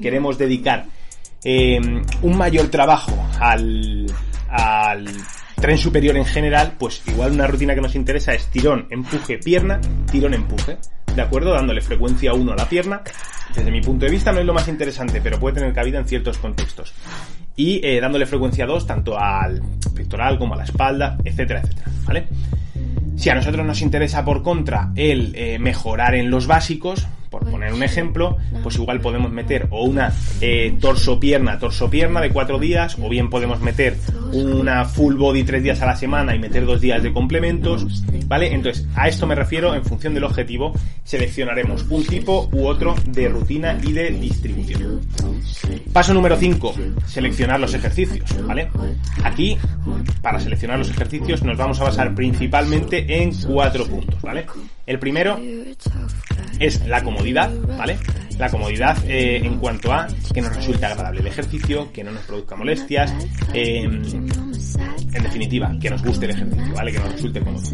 queremos 0.00 0.36
dedicar 0.36 0.86
eh, 1.44 1.80
un 2.22 2.36
mayor 2.36 2.68
trabajo 2.68 3.12
al, 3.40 4.06
al 4.48 5.06
tren 5.62 5.78
superior 5.78 6.16
en 6.16 6.24
general, 6.24 6.74
pues 6.78 7.02
igual 7.06 7.32
una 7.32 7.46
rutina 7.46 7.74
que 7.74 7.80
nos 7.80 7.94
interesa 7.94 8.34
es 8.34 8.48
tirón, 8.48 8.86
empuje, 8.90 9.38
pierna, 9.38 9.80
tirón, 10.10 10.34
empuje. 10.34 10.78
¿De 11.14 11.22
acuerdo? 11.22 11.52
Dándole 11.52 11.80
frecuencia 11.80 12.32
1 12.32 12.52
a 12.52 12.56
la 12.56 12.68
pierna. 12.68 13.02
Desde 13.54 13.70
mi 13.70 13.80
punto 13.80 14.06
de 14.06 14.10
vista 14.10 14.32
no 14.32 14.40
es 14.40 14.46
lo 14.46 14.54
más 14.54 14.66
interesante, 14.68 15.20
pero 15.20 15.38
puede 15.38 15.56
tener 15.56 15.74
cabida 15.74 15.98
en 15.98 16.08
ciertos 16.08 16.38
contextos. 16.38 16.94
Y 17.56 17.84
eh, 17.84 18.00
dándole 18.00 18.26
frecuencia 18.26 18.66
2 18.66 18.86
tanto 18.86 19.18
al 19.18 19.62
pectoral 19.94 20.38
como 20.38 20.54
a 20.54 20.56
la 20.56 20.64
espalda, 20.64 21.18
etcétera, 21.24 21.60
etcétera. 21.60 21.90
¿Vale? 22.06 22.26
Si 23.16 23.30
a 23.30 23.34
nosotros 23.34 23.64
nos 23.64 23.82
interesa 23.82 24.24
por 24.24 24.42
contra 24.42 24.90
el 24.96 25.32
eh, 25.36 25.58
mejorar 25.58 26.14
en 26.14 26.30
los 26.30 26.46
básicos, 26.46 27.06
por 27.32 27.48
poner 27.50 27.72
un 27.72 27.82
ejemplo, 27.82 28.36
pues 28.62 28.76
igual 28.76 29.00
podemos 29.00 29.32
meter 29.32 29.66
o 29.70 29.84
una 29.84 30.12
eh, 30.42 30.76
torso-pierna, 30.78 31.58
torso-pierna 31.58 32.20
de 32.20 32.30
cuatro 32.30 32.58
días, 32.58 32.98
o 33.00 33.08
bien 33.08 33.30
podemos 33.30 33.60
meter 33.60 33.96
una 34.32 34.84
full 34.84 35.14
body 35.14 35.42
tres 35.42 35.62
días 35.62 35.80
a 35.80 35.86
la 35.86 35.96
semana 35.96 36.34
y 36.36 36.38
meter 36.38 36.66
dos 36.66 36.80
días 36.80 37.02
de 37.02 37.12
complementos, 37.12 38.04
¿vale? 38.26 38.52
Entonces, 38.52 38.86
a 38.94 39.08
esto 39.08 39.26
me 39.26 39.34
refiero, 39.34 39.74
en 39.74 39.82
función 39.82 40.12
del 40.12 40.24
objetivo, 40.24 40.74
seleccionaremos 41.04 41.86
un 41.88 42.04
tipo 42.04 42.50
u 42.52 42.66
otro 42.66 42.94
de 43.06 43.28
rutina 43.28 43.78
y 43.82 43.92
de 43.92 44.10
distribución. 44.10 45.00
Paso 45.92 46.14
número 46.14 46.36
5, 46.36 46.74
seleccionar 47.06 47.60
los 47.60 47.74
ejercicios, 47.74 48.24
¿vale? 48.46 48.68
Aquí, 49.24 49.58
para 50.22 50.40
seleccionar 50.40 50.78
los 50.78 50.88
ejercicios, 50.88 51.42
nos 51.42 51.58
vamos 51.58 51.80
a 51.80 51.84
basar 51.84 52.14
principalmente 52.14 53.22
en 53.22 53.34
cuatro 53.46 53.86
puntos, 53.86 54.20
¿vale? 54.22 54.46
El 54.86 54.98
primero 54.98 55.38
es 56.58 56.86
la 56.86 57.02
comodidad, 57.02 57.50
¿vale? 57.76 57.98
La 58.38 58.48
comodidad 58.48 58.96
eh, 59.06 59.44
en 59.44 59.58
cuanto 59.58 59.92
a 59.92 60.06
que 60.32 60.40
nos 60.40 60.56
resulte 60.56 60.86
agradable 60.86 61.20
el 61.20 61.26
ejercicio, 61.26 61.92
que 61.92 62.02
no 62.02 62.10
nos 62.10 62.22
produzca 62.22 62.56
molestias, 62.56 63.12
eh, 63.52 63.82
en 63.82 65.22
definitiva, 65.22 65.74
que 65.78 65.90
nos 65.90 66.02
guste 66.02 66.24
el 66.24 66.30
ejercicio, 66.32 66.74
¿vale? 66.74 66.92
Que 66.92 66.98
nos 67.00 67.12
resulte 67.12 67.40
cómodo. 67.40 67.66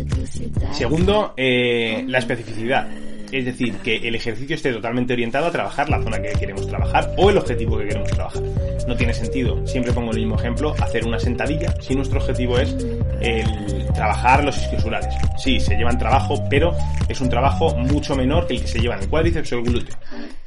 Segundo, 0.72 1.34
eh, 1.36 2.04
la 2.08 2.18
especificidad. 2.18 2.88
Es 3.30 3.44
decir, 3.44 3.74
que 3.78 3.96
el 3.96 4.14
ejercicio 4.14 4.56
esté 4.56 4.72
totalmente 4.72 5.12
orientado 5.12 5.46
a 5.46 5.50
trabajar 5.50 5.88
la 5.90 6.02
zona 6.02 6.20
que 6.20 6.32
queremos 6.32 6.66
trabajar 6.66 7.12
o 7.16 7.30
el 7.30 7.38
objetivo 7.38 7.78
que 7.78 7.88
queremos 7.88 8.10
trabajar. 8.10 8.42
No 8.86 8.96
tiene 8.96 9.12
sentido, 9.12 9.66
siempre 9.66 9.92
pongo 9.92 10.12
el 10.12 10.18
mismo 10.18 10.36
ejemplo, 10.36 10.74
hacer 10.80 11.06
una 11.06 11.18
sentadilla 11.18 11.74
si 11.80 11.94
nuestro 11.94 12.20
objetivo 12.20 12.58
es 12.58 12.74
el 13.20 13.86
trabajar 13.94 14.44
los 14.44 14.56
isquiosulares. 14.56 15.14
Sí, 15.36 15.60
se 15.60 15.76
llevan 15.76 15.98
trabajo, 15.98 16.42
pero 16.48 16.74
es 17.08 17.20
un 17.20 17.28
trabajo 17.28 17.74
mucho 17.76 18.16
menor 18.16 18.46
que 18.46 18.54
el 18.54 18.62
que 18.62 18.68
se 18.68 18.80
lleva 18.80 18.94
en 18.96 19.02
el 19.02 19.08
cuádriceps 19.08 19.52
o 19.52 19.58
el. 19.58 19.86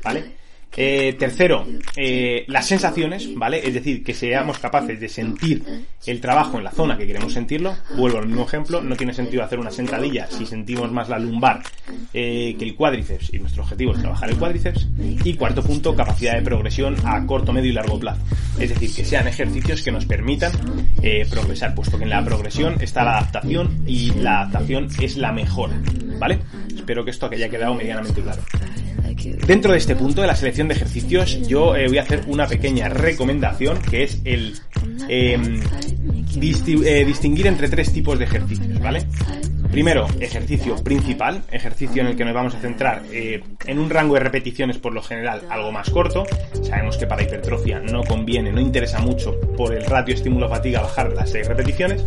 ¿Vale? 0.04 0.41
Eh, 0.78 1.16
tercero, 1.20 1.66
eh, 1.98 2.46
las 2.48 2.66
sensaciones, 2.66 3.30
¿vale? 3.36 3.66
Es 3.66 3.74
decir, 3.74 4.04
que 4.04 4.14
seamos 4.14 4.58
capaces 4.58 5.00
de 5.00 5.10
sentir 5.10 5.64
el 6.06 6.22
trabajo 6.22 6.58
en 6.58 6.64
la 6.64 6.72
zona 6.72 6.98
que 6.98 7.06
queremos 7.06 7.34
sentirlo. 7.34 7.76
Vuelvo 7.96 8.20
al 8.20 8.28
mismo 8.28 8.44
ejemplo, 8.44 8.82
no 8.82 8.96
tiene 8.96 9.14
sentido 9.14 9.44
hacer 9.44 9.60
una 9.60 9.72
sentadilla 9.72 10.28
si 10.28 10.46
sentimos 10.46 10.92
más 10.92 11.10
la 11.10 11.20
lumbar 11.20 11.62
eh, 12.14 12.56
que 12.58 12.64
el 12.64 12.76
cuádriceps 12.76 13.34
y 13.34 13.40
nuestro 13.40 13.64
objetivo 13.64 13.94
es 13.94 14.00
trabajar 14.00 14.30
el 14.30 14.38
cuádriceps. 14.38 14.88
Y 15.24 15.34
cuarto 15.34 15.62
punto, 15.62 15.96
capacidad 15.96 16.36
de 16.36 16.42
progresión 16.42 16.96
a 17.04 17.26
corto, 17.26 17.52
medio 17.52 17.72
y 17.72 17.74
largo 17.74 18.00
plazo. 18.00 18.22
Es 18.60 18.70
decir, 18.70 18.94
que 18.96 19.06
sean 19.06 19.28
ejercicios 19.28 19.82
que 19.82 19.92
nos 19.92 20.06
permitan 20.06 20.52
eh, 21.02 21.26
progresar, 21.30 21.76
puesto 21.76 21.98
que 21.98 22.06
en 22.06 22.10
la 22.12 22.24
progresión 22.24 22.82
está 22.82 23.04
la 23.04 23.18
adaptación 23.18 23.84
y 23.86 24.12
la 24.12 24.42
adaptación 24.42 24.88
es 25.02 25.18
la 25.18 25.32
mejora, 25.32 25.80
¿vale? 26.18 26.40
Espero 26.74 27.04
que 27.04 27.12
esto 27.12 27.30
haya 27.32 27.50
quedado 27.50 27.74
medianamente 27.76 28.22
claro. 28.22 28.42
Dentro 29.48 29.72
de 29.72 29.78
este 29.78 29.96
punto 29.96 30.22
de 30.22 30.28
la 30.28 30.36
selección 30.36 30.68
de 30.68 30.74
ejercicios, 30.76 31.48
yo 31.48 31.76
eh, 31.76 31.88
voy 31.88 31.98
a 31.98 32.04
hacer 32.04 32.24
una 32.28 32.48
pequeña 32.48 32.90
recomendación 32.90 33.80
que 33.80 34.04
es 34.04 34.20
el 34.26 34.56
disti- 36.40 36.84
eh, 36.86 37.06
distinguir 37.06 37.48
entre 37.48 37.68
tres 37.70 37.92
tipos 37.94 38.18
de 38.20 38.26
ejercicios, 38.26 38.80
¿vale? 38.80 39.04
Primero, 39.72 40.06
ejercicio 40.20 40.76
principal, 40.84 41.44
ejercicio 41.50 42.02
en 42.02 42.10
el 42.10 42.16
que 42.18 42.26
nos 42.26 42.34
vamos 42.34 42.54
a 42.56 42.60
centrar 42.60 43.04
eh, 43.12 43.42
en 43.66 43.80
un 43.80 43.90
rango 43.90 44.16
de 44.16 44.20
repeticiones 44.20 44.78
por 44.78 44.92
lo 44.94 45.02
general 45.02 45.44
algo 45.50 45.72
más 45.72 45.90
corto. 45.90 46.26
Sabemos 46.62 46.98
que 46.98 47.08
para 47.08 47.24
hipertrofia 47.24 47.80
no 47.80 48.04
conviene, 48.04 48.52
no 48.52 48.60
interesa 48.60 49.00
mucho 49.00 49.40
por 49.56 49.74
el 49.74 49.86
ratio 49.86 50.14
estímulo-fatiga 50.14 50.82
bajar 50.82 51.14
las 51.14 51.30
6 51.32 51.48
repeticiones, 51.48 52.04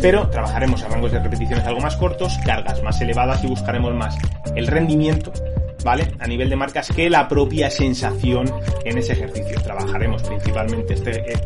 pero 0.00 0.28
trabajaremos 0.30 0.82
a 0.84 0.88
rangos 0.88 1.12
de 1.12 1.18
repeticiones 1.18 1.66
algo 1.66 1.80
más 1.80 1.96
cortos, 1.96 2.34
cargas 2.46 2.82
más 2.82 2.98
elevadas 3.02 3.44
y 3.44 3.46
buscaremos 3.46 3.94
más 3.94 4.16
el 4.54 4.66
rendimiento 4.66 5.32
¿vale? 5.86 6.04
A 6.18 6.26
nivel 6.26 6.50
de 6.50 6.56
marcas 6.56 6.88
que 6.94 7.08
la 7.08 7.28
propia 7.28 7.70
sensación 7.70 8.52
en 8.84 8.98
ese 8.98 9.12
ejercicio. 9.12 9.60
Trabajaremos 9.62 10.20
principalmente 10.24 10.94
este, 10.94 11.32
eh, 11.32 11.38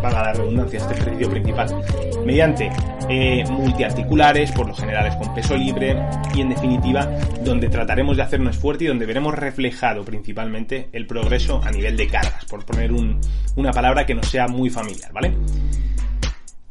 valga 0.00 0.22
la 0.22 0.32
redundancia, 0.32 0.78
este 0.78 0.94
ejercicio 0.94 1.28
principal 1.28 1.82
mediante 2.24 2.70
eh, 3.08 3.44
multiarticulares, 3.50 4.52
por 4.52 4.68
lo 4.68 4.74
general 4.74 5.06
es 5.08 5.16
con 5.16 5.34
peso 5.34 5.56
libre 5.56 5.96
y 6.34 6.40
en 6.42 6.50
definitiva 6.50 7.10
donde 7.44 7.68
trataremos 7.68 8.16
de 8.16 8.22
hacernos 8.22 8.56
fuerte 8.56 8.84
y 8.84 8.86
donde 8.86 9.06
veremos 9.06 9.34
reflejado 9.34 10.04
principalmente 10.04 10.88
el 10.92 11.06
progreso 11.08 11.60
a 11.64 11.70
nivel 11.72 11.96
de 11.96 12.06
cargas, 12.06 12.44
por 12.44 12.64
poner 12.64 12.92
un- 12.92 13.20
una 13.56 13.72
palabra 13.72 14.06
que 14.06 14.14
nos 14.14 14.28
sea 14.28 14.46
muy 14.46 14.70
familiar, 14.70 15.12
¿vale? 15.12 15.32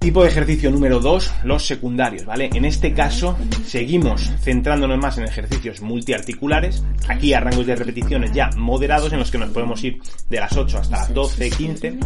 Tipo 0.04 0.22
de 0.22 0.28
ejercicio 0.28 0.70
número 0.70 1.00
2, 1.00 1.32
los 1.46 1.66
secundarios, 1.66 2.26
¿vale? 2.26 2.50
En 2.54 2.66
este 2.66 2.92
caso, 2.94 3.38
seguimos 3.66 4.30
centrándonos 4.42 4.98
más 4.98 5.18
en 5.18 5.24
ejercicios 5.24 5.82
multiarticulares, 5.82 6.84
aquí 7.08 7.34
a 7.34 7.40
rangos 7.40 7.66
de 7.66 7.74
repeticiones 7.74 8.34
ya 8.34 8.50
moderados, 8.58 9.14
en 9.14 9.20
los 9.20 9.32
que 9.32 9.38
nos 9.38 9.52
podemos 9.52 9.82
ir 9.82 10.02
de 10.30 10.42
las 10.42 10.58
8 10.58 10.78
hasta 10.78 10.98
las 10.98 11.14
12, 11.14 11.50
15, 11.50 11.98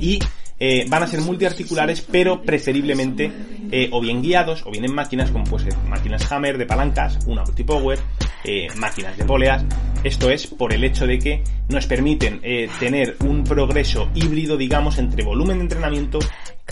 y 0.00 0.18
eh, 0.58 0.86
van 0.88 1.02
a 1.02 1.06
ser 1.06 1.20
multiarticulares, 1.20 2.00
pero 2.00 2.40
preferiblemente 2.40 3.30
eh, 3.70 3.88
o 3.90 4.00
bien 4.00 4.22
guiados 4.22 4.64
o 4.66 4.70
bien 4.70 4.84
en 4.84 4.94
máquinas 4.94 5.30
como 5.30 5.44
puede 5.44 5.64
ser 5.64 5.76
máquinas 5.88 6.30
Hammer 6.32 6.56
de 6.56 6.66
palancas, 6.66 7.18
una 7.26 7.42
multipower, 7.42 7.98
eh, 8.44 8.68
máquinas 8.76 9.16
de 9.16 9.24
poleas. 9.24 9.64
Esto 10.04 10.30
es 10.30 10.46
por 10.46 10.74
el 10.74 10.84
hecho 10.84 11.06
de 11.06 11.18
que 11.18 11.42
nos 11.68 11.86
permiten 11.86 12.40
eh, 12.42 12.68
tener 12.78 13.16
un 13.20 13.44
progreso 13.44 14.10
híbrido, 14.14 14.56
digamos, 14.56 14.98
entre 14.98 15.24
volumen 15.24 15.58
de 15.58 15.62
entrenamiento 15.62 16.18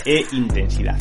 e 0.05 0.25
intensidad. 0.31 0.97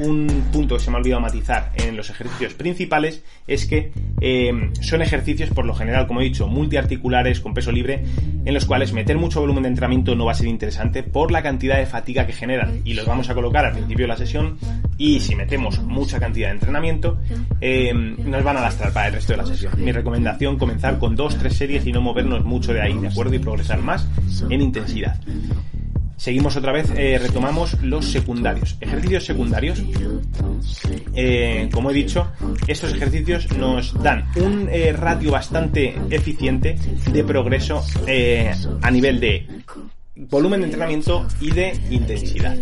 Un 0.00 0.26
punto 0.50 0.76
que 0.76 0.82
se 0.82 0.90
me 0.90 0.96
ha 0.96 1.00
olvidado 1.00 1.20
matizar 1.20 1.72
en 1.74 1.94
los 1.94 2.08
ejercicios 2.08 2.54
principales 2.54 3.22
es 3.46 3.66
que 3.66 3.92
eh, 4.22 4.70
son 4.80 5.02
ejercicios, 5.02 5.50
por 5.50 5.66
lo 5.66 5.74
general, 5.74 6.06
como 6.06 6.22
he 6.22 6.24
dicho, 6.24 6.46
multiarticulares 6.46 7.40
con 7.40 7.52
peso 7.52 7.70
libre, 7.70 8.02
en 8.46 8.54
los 8.54 8.64
cuales 8.64 8.94
meter 8.94 9.18
mucho 9.18 9.40
volumen 9.40 9.64
de 9.64 9.68
entrenamiento 9.68 10.14
no 10.14 10.24
va 10.24 10.32
a 10.32 10.34
ser 10.34 10.46
interesante 10.46 11.02
por 11.02 11.30
la 11.30 11.42
cantidad 11.42 11.76
de 11.76 11.84
fatiga 11.84 12.26
que 12.26 12.32
generan. 12.32 12.80
Y 12.84 12.94
los 12.94 13.04
vamos 13.04 13.28
a 13.28 13.34
colocar 13.34 13.66
al 13.66 13.72
principio 13.72 14.04
de 14.04 14.08
la 14.08 14.16
sesión 14.16 14.56
y 14.96 15.20
si 15.20 15.36
metemos 15.36 15.82
mucha 15.82 16.18
cantidad 16.18 16.48
de 16.48 16.54
entrenamiento, 16.54 17.18
eh, 17.60 17.92
nos 17.92 18.42
van 18.42 18.56
a 18.56 18.62
lastrar 18.62 18.94
para 18.94 19.08
el 19.08 19.12
resto 19.12 19.34
de 19.34 19.36
la 19.36 19.46
sesión. 19.46 19.72
Mi 19.84 19.92
recomendación, 19.92 20.56
comenzar 20.56 20.98
con 20.98 21.14
dos, 21.14 21.36
tres 21.36 21.56
series 21.56 21.86
y 21.86 21.92
no 21.92 22.00
movernos 22.00 22.42
mucho 22.42 22.72
de 22.72 22.80
ahí, 22.80 22.96
¿de 22.98 23.08
acuerdo? 23.08 23.34
Y 23.34 23.38
progresar 23.38 23.82
más 23.82 24.08
en 24.48 24.62
intensidad. 24.62 25.20
Seguimos 26.20 26.54
otra 26.54 26.72
vez, 26.72 26.92
eh, 26.98 27.18
retomamos 27.18 27.80
los 27.80 28.04
secundarios. 28.04 28.76
Ejercicios 28.78 29.24
secundarios. 29.24 29.82
Eh, 31.14 31.70
como 31.72 31.90
he 31.90 31.94
dicho, 31.94 32.30
estos 32.66 32.92
ejercicios 32.92 33.50
nos 33.56 33.94
dan 34.02 34.26
un 34.36 34.68
eh, 34.70 34.92
ratio 34.92 35.30
bastante 35.30 35.96
eficiente 36.10 36.76
de 37.10 37.24
progreso 37.24 37.82
eh, 38.06 38.52
a 38.82 38.90
nivel 38.90 39.18
de 39.18 39.46
volumen 40.14 40.60
de 40.60 40.66
entrenamiento 40.66 41.26
y 41.40 41.52
de 41.52 41.72
intensidad. 41.88 42.54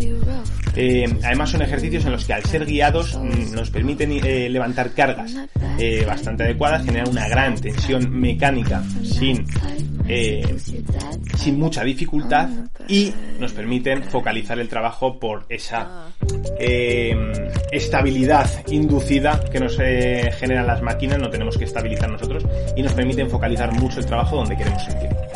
Además 1.24 1.50
son 1.50 1.62
ejercicios 1.62 2.04
en 2.04 2.12
los 2.12 2.26
que 2.26 2.34
al 2.34 2.44
ser 2.44 2.64
guiados 2.64 3.18
mm, 3.18 3.56
nos 3.56 3.70
permiten 3.70 4.20
levantar 4.52 4.92
cargas 4.92 5.34
bastante 6.06 6.44
adecuadas, 6.44 6.84
generar 6.84 7.08
una 7.08 7.26
gran 7.26 7.56
tensión 7.56 8.08
mecánica 8.08 8.84
sin, 9.02 9.44
sin 11.36 11.58
mucha 11.58 11.82
dificultad 11.82 12.48
y 12.88 13.12
nos 13.38 13.52
permiten 13.52 14.02
focalizar 14.02 14.58
el 14.58 14.68
trabajo 14.68 15.18
por 15.18 15.44
esa 15.48 16.08
eh, 16.58 17.14
estabilidad 17.70 18.48
inducida 18.68 19.44
que 19.52 19.60
nos 19.60 19.78
eh, 19.78 20.32
generan 20.38 20.66
las 20.66 20.82
máquinas, 20.82 21.18
no 21.18 21.30
tenemos 21.30 21.56
que 21.56 21.64
estabilizar 21.64 22.10
nosotros 22.10 22.44
y 22.74 22.82
nos 22.82 22.94
permiten 22.94 23.30
focalizar 23.30 23.72
mucho 23.72 24.00
el 24.00 24.06
trabajo 24.06 24.36
donde 24.36 24.56
queremos 24.56 24.82
sentirlo. 24.82 25.27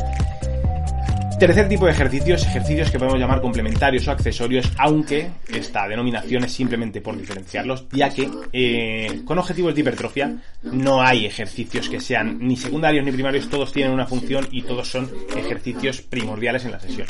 Tercer 1.43 1.69
tipo 1.69 1.87
de 1.87 1.91
ejercicios, 1.91 2.47
ejercicios 2.47 2.89
que 2.89 3.01
podemos 3.01 3.19
llamar 3.19 3.41
complementarios 3.41 4.07
o 4.07 4.13
accesorios, 4.13 4.71
aunque 4.79 5.29
esta 5.49 5.89
denominación 5.89 6.45
es 6.45 6.53
simplemente 6.53 7.01
por 7.01 7.19
diferenciarlos, 7.19 7.89
ya 7.91 8.11
que 8.11 8.31
eh, 8.53 9.23
con 9.25 9.41
objetivos 9.41 9.75
de 9.75 9.81
hipertrofia 9.81 10.37
no 10.63 11.03
hay 11.03 11.27
ejercicios 11.27 11.89
que 11.89 11.99
sean 11.99 12.39
ni 12.39 12.57
secundarios 12.57 13.05
ni 13.05 13.11
primarios, 13.11 13.51
todos 13.51 13.73
tienen 13.73 13.93
una 13.93 14.07
función 14.07 14.47
y 14.53 14.63
todos 14.63 14.87
son 14.87 15.11
ejercicios 15.37 16.01
primordiales 16.03 16.65
en 16.65 16.71
la 16.71 16.79
sesión. 16.79 17.09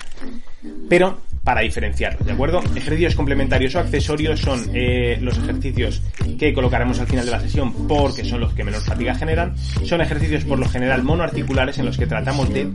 Pero 0.89 1.19
para 1.45 1.61
diferenciarlos, 1.63 2.25
¿de 2.25 2.33
acuerdo? 2.33 2.61
Ejercicios 2.77 3.17
complementarios 3.17 3.75
o 3.75 3.81
accesorios 3.81 4.41
son 4.41 4.71
eh, 4.75 5.19
los 5.21 5.37
ejercicios 5.39 6.01
que 6.39 6.53
colocaremos 6.53 7.01
al 7.01 7.09
final 7.09 7.25
de 7.25 7.33
la 7.33 7.41
sesión 7.41 7.89
porque 7.89 8.25
son 8.25 8.41
los 8.41 8.55
que 8.55 8.63
menor 8.63 8.81
fatiga 8.83 9.15
generan. 9.15 9.57
Son 9.85 10.01
ejercicios 10.01 10.45
por 10.45 10.59
lo 10.59 10.69
general 10.69 11.03
monoarticulares 11.03 11.79
en 11.79 11.87
los 11.87 11.99
que 11.99 12.07
tratamos 12.07 12.53
de 12.53 12.69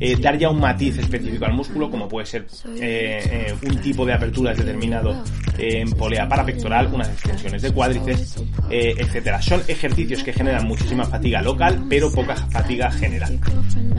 eh, 0.00 0.16
dar 0.16 0.38
ya 0.38 0.48
un 0.48 0.58
matiz 0.58 0.98
específico 0.98 1.44
al 1.44 1.52
músculo, 1.52 1.90
como 1.90 2.08
puede 2.08 2.24
ser 2.24 2.46
eh, 2.80 3.54
un 3.62 3.76
tipo 3.78 4.06
de 4.06 4.14
aperturas 4.14 4.56
determinado 4.56 5.22
en 5.58 5.90
polea 5.90 6.26
parapectoral, 6.26 6.88
unas 6.92 7.08
extensiones 7.08 7.60
de 7.60 7.72
cuádriceps, 7.72 8.42
etcétera. 8.70 9.40
Son 9.42 9.62
ejercicios 9.68 10.22
que 10.24 10.32
generan 10.32 10.66
muchísima 10.66 11.04
fatiga 11.04 11.42
local, 11.42 11.84
pero 11.88 12.10
poca 12.10 12.34
fatiga 12.36 12.90
general. 12.90 13.38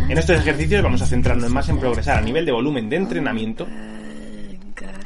En 0.10 0.18
estos 0.18 0.38
ejercicios 0.38 0.84
vamos 0.84 1.02
a 1.02 1.06
centrarnos 1.06 1.52
más 1.52 1.70
en 1.70 1.80
progresar 1.80 2.18
a 2.18 2.22
nivel 2.22 2.46
de 2.46 2.52
volumen 2.52 2.90
de 2.90 2.98
entrenamiento 2.98 3.68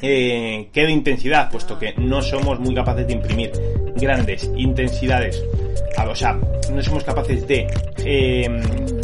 eh, 0.02 0.70
que 0.72 0.86
de 0.86 0.92
intensidad, 0.92 1.50
puesto 1.50 1.78
que 1.78 1.94
no 1.98 2.22
somos 2.22 2.60
muy 2.60 2.74
capaces 2.74 3.08
de 3.08 3.14
imprimir 3.14 3.52
grandes 3.96 4.50
intensidades, 4.56 5.44
o 6.08 6.16
sea, 6.16 6.40
no 6.72 6.82
somos 6.82 7.04
capaces 7.04 7.48
de 7.48 7.68
em, 8.06 8.62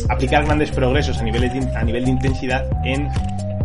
aplicar 0.10 0.46
grandes 0.46 0.72
progresos 0.72 1.18
a 1.18 1.24
nivel 1.24 2.06
de 2.06 2.10
intensidad 2.10 2.70
en 2.86 3.08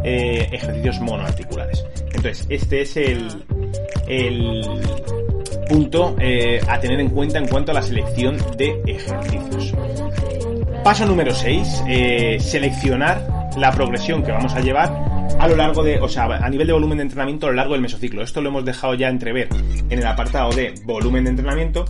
eh, 0.03 0.49
ejercicios 0.51 1.01
monoarticulares. 1.01 1.85
Entonces, 2.07 2.47
este 2.49 2.83
es 2.83 2.97
el, 2.97 3.29
el 4.09 4.63
punto 5.69 6.17
eh, 6.19 6.61
a 6.67 6.81
tener 6.81 7.01
en 7.01 7.11
cuenta 7.11 7.39
en 7.39 7.47
cuanto 7.47 7.73
a 7.73 7.75
la 7.75 7.83
selección 7.83 8.37
de 8.57 8.81
ejercicios. 8.87 9.75
Paso 10.83 11.05
número 11.07 11.35
6, 11.35 11.85
eh, 11.89 12.39
seleccionar 12.41 13.51
la 13.57 13.71
progresión 13.71 14.23
que 14.23 14.33
vamos 14.33 14.55
a 14.55 14.61
llevar 14.61 15.10
a 15.41 15.49
lo 15.49 15.57
largo 15.57 15.83
de, 15.83 15.99
o 15.99 16.09
sea, 16.09 16.25
a 16.25 16.51
nivel 16.51 16.67
de 16.67 16.75
volumen 16.75 16.99
de 16.99 17.05
entrenamiento 17.05 17.47
a 17.47 17.51
lo 17.51 17.57
largo 17.57 17.73
del 17.73 17.81
mesociclo. 17.81 18.23
Esto 18.23 18.43
lo 18.43 18.51
hemos 18.51 18.63
dejado 18.63 18.95
ya 18.95 19.09
entrever 19.09 19.49
en 19.89 19.99
el 19.99 20.07
apartado 20.07 20.51
de 20.51 20.75
volumen 20.85 21.25
de 21.25 21.31
entrenamiento 21.31 21.87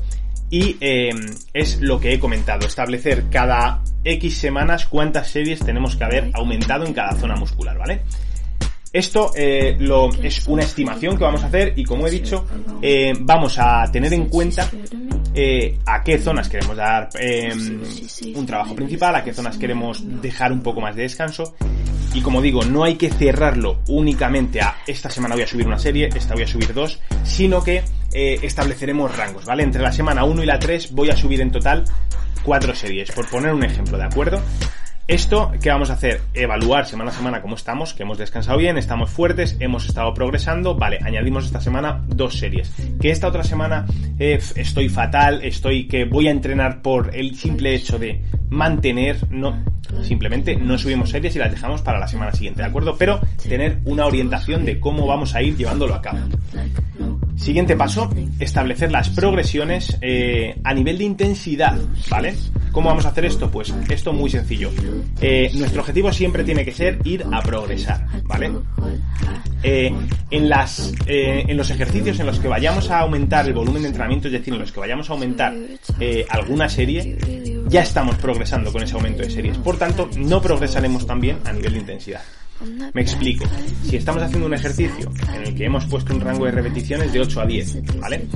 y 0.50 0.76
eh, 0.80 1.11
es 1.52 1.80
lo 1.80 1.99
que 1.99 2.12
he 2.12 2.21
comentado, 2.21 2.64
establecer 2.66 3.25
cada 3.28 3.83
X 4.04 4.38
semanas 4.38 4.87
cuántas 4.87 5.28
series 5.28 5.59
tenemos 5.61 5.97
que 5.97 6.04
haber 6.04 6.30
aumentado 6.35 6.87
en 6.87 6.92
cada 6.92 7.12
zona 7.16 7.35
muscular, 7.35 7.76
¿vale? 7.76 8.02
Esto 8.92 9.33
eh, 9.37 9.76
es 10.23 10.47
una 10.47 10.62
estimación 10.62 11.16
que 11.16 11.25
vamos 11.25 11.42
a 11.42 11.47
hacer 11.47 11.75
y 11.76 11.85
como 11.85 12.07
he 12.07 12.11
dicho, 12.11 12.47
eh, 12.80 13.12
vamos 13.19 13.57
a 13.59 13.85
tener 13.90 14.12
en 14.12 14.26
cuenta 14.26 14.69
a 15.87 16.02
qué 16.04 16.19
zonas 16.19 16.49
queremos 16.49 16.76
dar 16.76 17.09
un 18.35 18.47
trabajo 18.47 18.76
principal, 18.76 19.14
a 19.16 19.25
qué 19.25 19.33
zonas 19.33 19.59
queremos 19.59 20.04
dejar 20.23 20.52
un 20.52 20.62
poco 20.62 20.80
más 20.80 20.95
de 20.95 21.02
descanso. 21.02 21.54
Y 22.12 22.23
como 22.23 22.43
digo, 22.43 22.64
no 22.64 22.85
hay 22.85 22.97
que 22.97 23.11
cerrarlo 23.11 23.81
únicamente 23.88 24.61
a 24.61 24.76
esta 24.87 25.11
semana 25.11 25.35
voy 25.35 25.45
a 25.45 25.47
subir 25.47 25.67
una 25.67 25.79
serie, 25.79 26.09
esta 26.14 26.35
voy 26.35 26.43
a 26.43 26.47
subir 26.49 26.75
dos, 26.75 27.00
sino 27.23 27.62
que 27.62 27.85
estableceremos 28.12 29.17
rangos, 29.17 29.45
¿vale? 29.45 29.62
Entre 29.62 29.81
la 29.81 29.93
semana 29.93 30.25
1 30.25 30.43
y 30.43 30.47
la 30.47 30.59
3 30.59 30.93
voy 30.93 31.11
a 31.11 31.17
subir 31.17 31.40
en 31.40 31.52
total 31.52 31.85
cuatro 32.43 32.75
series, 32.75 33.12
por 33.12 33.29
poner 33.29 33.52
un 33.52 33.62
ejemplo, 33.62 33.97
¿de 33.99 34.05
acuerdo? 34.05 34.43
Esto, 35.11 35.50
¿qué 35.61 35.71
vamos 35.71 35.90
a 35.90 35.95
hacer? 35.95 36.21
Evaluar 36.35 36.87
semana 36.87 37.11
a 37.11 37.12
semana 37.12 37.43
cómo 37.43 37.57
estamos, 37.57 37.95
que 37.95 38.05
hemos 38.05 38.17
descansado 38.17 38.57
bien, 38.59 38.79
estamos 38.79 39.11
fuertes, 39.11 39.57
hemos 39.59 39.87
estado 39.87 40.14
progresando. 40.14 40.76
Vale, 40.76 41.00
añadimos 41.02 41.47
esta 41.47 41.61
semana 41.61 42.00
dos 42.07 42.38
series. 42.38 42.73
Que 43.00 43.11
esta 43.11 43.26
otra 43.26 43.43
semana 43.43 43.87
eh, 44.21 44.38
estoy 44.55 44.88
fatal, 44.88 45.43
estoy 45.43 45.88
que 45.88 46.05
voy 46.05 46.29
a 46.29 46.31
entrenar 46.31 46.81
por 46.81 47.12
el 47.12 47.35
simple 47.35 47.75
hecho 47.75 47.99
de 47.99 48.23
mantener, 48.50 49.29
no, 49.33 49.64
simplemente 50.02 50.57
no 50.57 50.78
subimos 50.78 51.11
series 51.11 51.35
y 51.37 51.38
las 51.38 51.50
dejamos 51.50 51.83
para 51.83 51.99
la 51.99 52.09
semana 52.09 52.33
siguiente, 52.33 52.62
¿de 52.62 52.69
acuerdo? 52.69 52.97
Pero 52.97 53.21
tener 53.42 53.78
una 53.85 54.07
orientación 54.07 54.64
de 54.64 54.80
cómo 54.80 55.07
vamos 55.07 55.35
a 55.35 55.42
ir 55.42 55.57
llevándolo 55.57 55.95
a 55.95 56.02
cabo. 56.02 56.19
Siguiente 57.40 57.75
paso, 57.75 58.11
establecer 58.38 58.92
las 58.92 59.09
progresiones 59.09 59.97
eh, 60.02 60.61
a 60.62 60.75
nivel 60.75 60.99
de 60.99 61.04
intensidad, 61.04 61.78
¿vale? 62.11 62.35
¿Cómo 62.71 62.90
vamos 62.90 63.07
a 63.07 63.09
hacer 63.09 63.25
esto? 63.25 63.50
Pues 63.50 63.73
esto 63.88 64.12
muy 64.12 64.28
sencillo. 64.28 64.71
Eh, 65.23 65.50
nuestro 65.54 65.80
objetivo 65.80 66.12
siempre 66.12 66.45
tiene 66.45 66.66
que 66.66 66.73
ser 66.73 66.99
ir 67.04 67.25
a 67.33 67.40
progresar, 67.40 68.07
¿vale? 68.25 68.52
Eh, 69.62 69.90
en, 70.30 70.49
las, 70.50 70.92
en 71.07 71.57
los 71.57 71.71
ejercicios 71.71 72.21
en 72.21 72.26
los 72.26 72.38
que 72.38 72.49
vayamos 72.49 72.90
a 72.90 73.00
aumentar 73.00 73.47
el 73.47 73.54
volumen 73.54 73.83
de 73.83 73.88
entrenamiento, 73.88 74.28
es 74.28 74.33
decir, 74.33 74.52
en 74.52 74.61
los 74.61 74.71
que 74.71 74.80
vayamos 74.80 75.09
a 75.09 75.14
aumentar 75.14 75.54
alguna 76.28 76.69
serie, 76.69 77.16
ya 77.71 77.83
estamos 77.83 78.17
progresando 78.17 78.73
con 78.73 78.83
ese 78.83 78.95
aumento 78.95 79.23
de 79.23 79.31
series. 79.31 79.57
Por 79.59 79.79
tanto, 79.79 80.11
no 80.17 80.43
progresaremos 80.43 81.07
también 81.07 81.39
a 81.45 81.53
nivel 81.53 81.75
de 81.75 81.79
intensidad. 81.79 82.21
Me 82.93 83.00
explico. 83.00 83.47
Si 83.85 83.97
estamos 83.97 84.23
haciendo 84.23 84.47
un 84.47 84.53
ejercicio 84.53 85.11
en 85.35 85.47
el 85.47 85.55
que 85.55 85.65
hemos 85.65 85.87
puesto 85.87 86.12
un 86.12 86.21
rango 86.21 86.45
de 86.45 86.50
repeticiones 86.50 87.11
de 87.12 87.21
8 87.21 87.41
a 87.41 87.47
10, 87.47 87.99
¿vale? 87.99 88.27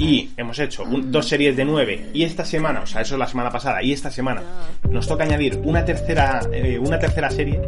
Y 0.00 0.30
hemos 0.36 0.58
hecho 0.58 0.84
dos 0.84 1.28
series 1.28 1.56
de 1.56 1.64
9 1.64 2.10
y 2.12 2.24
esta 2.24 2.44
semana, 2.44 2.80
o 2.80 2.86
sea, 2.86 3.02
eso 3.02 3.14
es 3.14 3.18
la 3.20 3.28
semana 3.28 3.50
pasada, 3.50 3.80
y 3.82 3.92
esta 3.92 4.10
semana 4.10 4.42
nos 4.90 5.06
toca 5.06 5.22
añadir 5.22 5.60
una 5.62 5.84
tercera, 5.84 6.40
eh, 6.52 6.76
una 6.78 6.98
tercera 6.98 7.30
serie, 7.30 7.60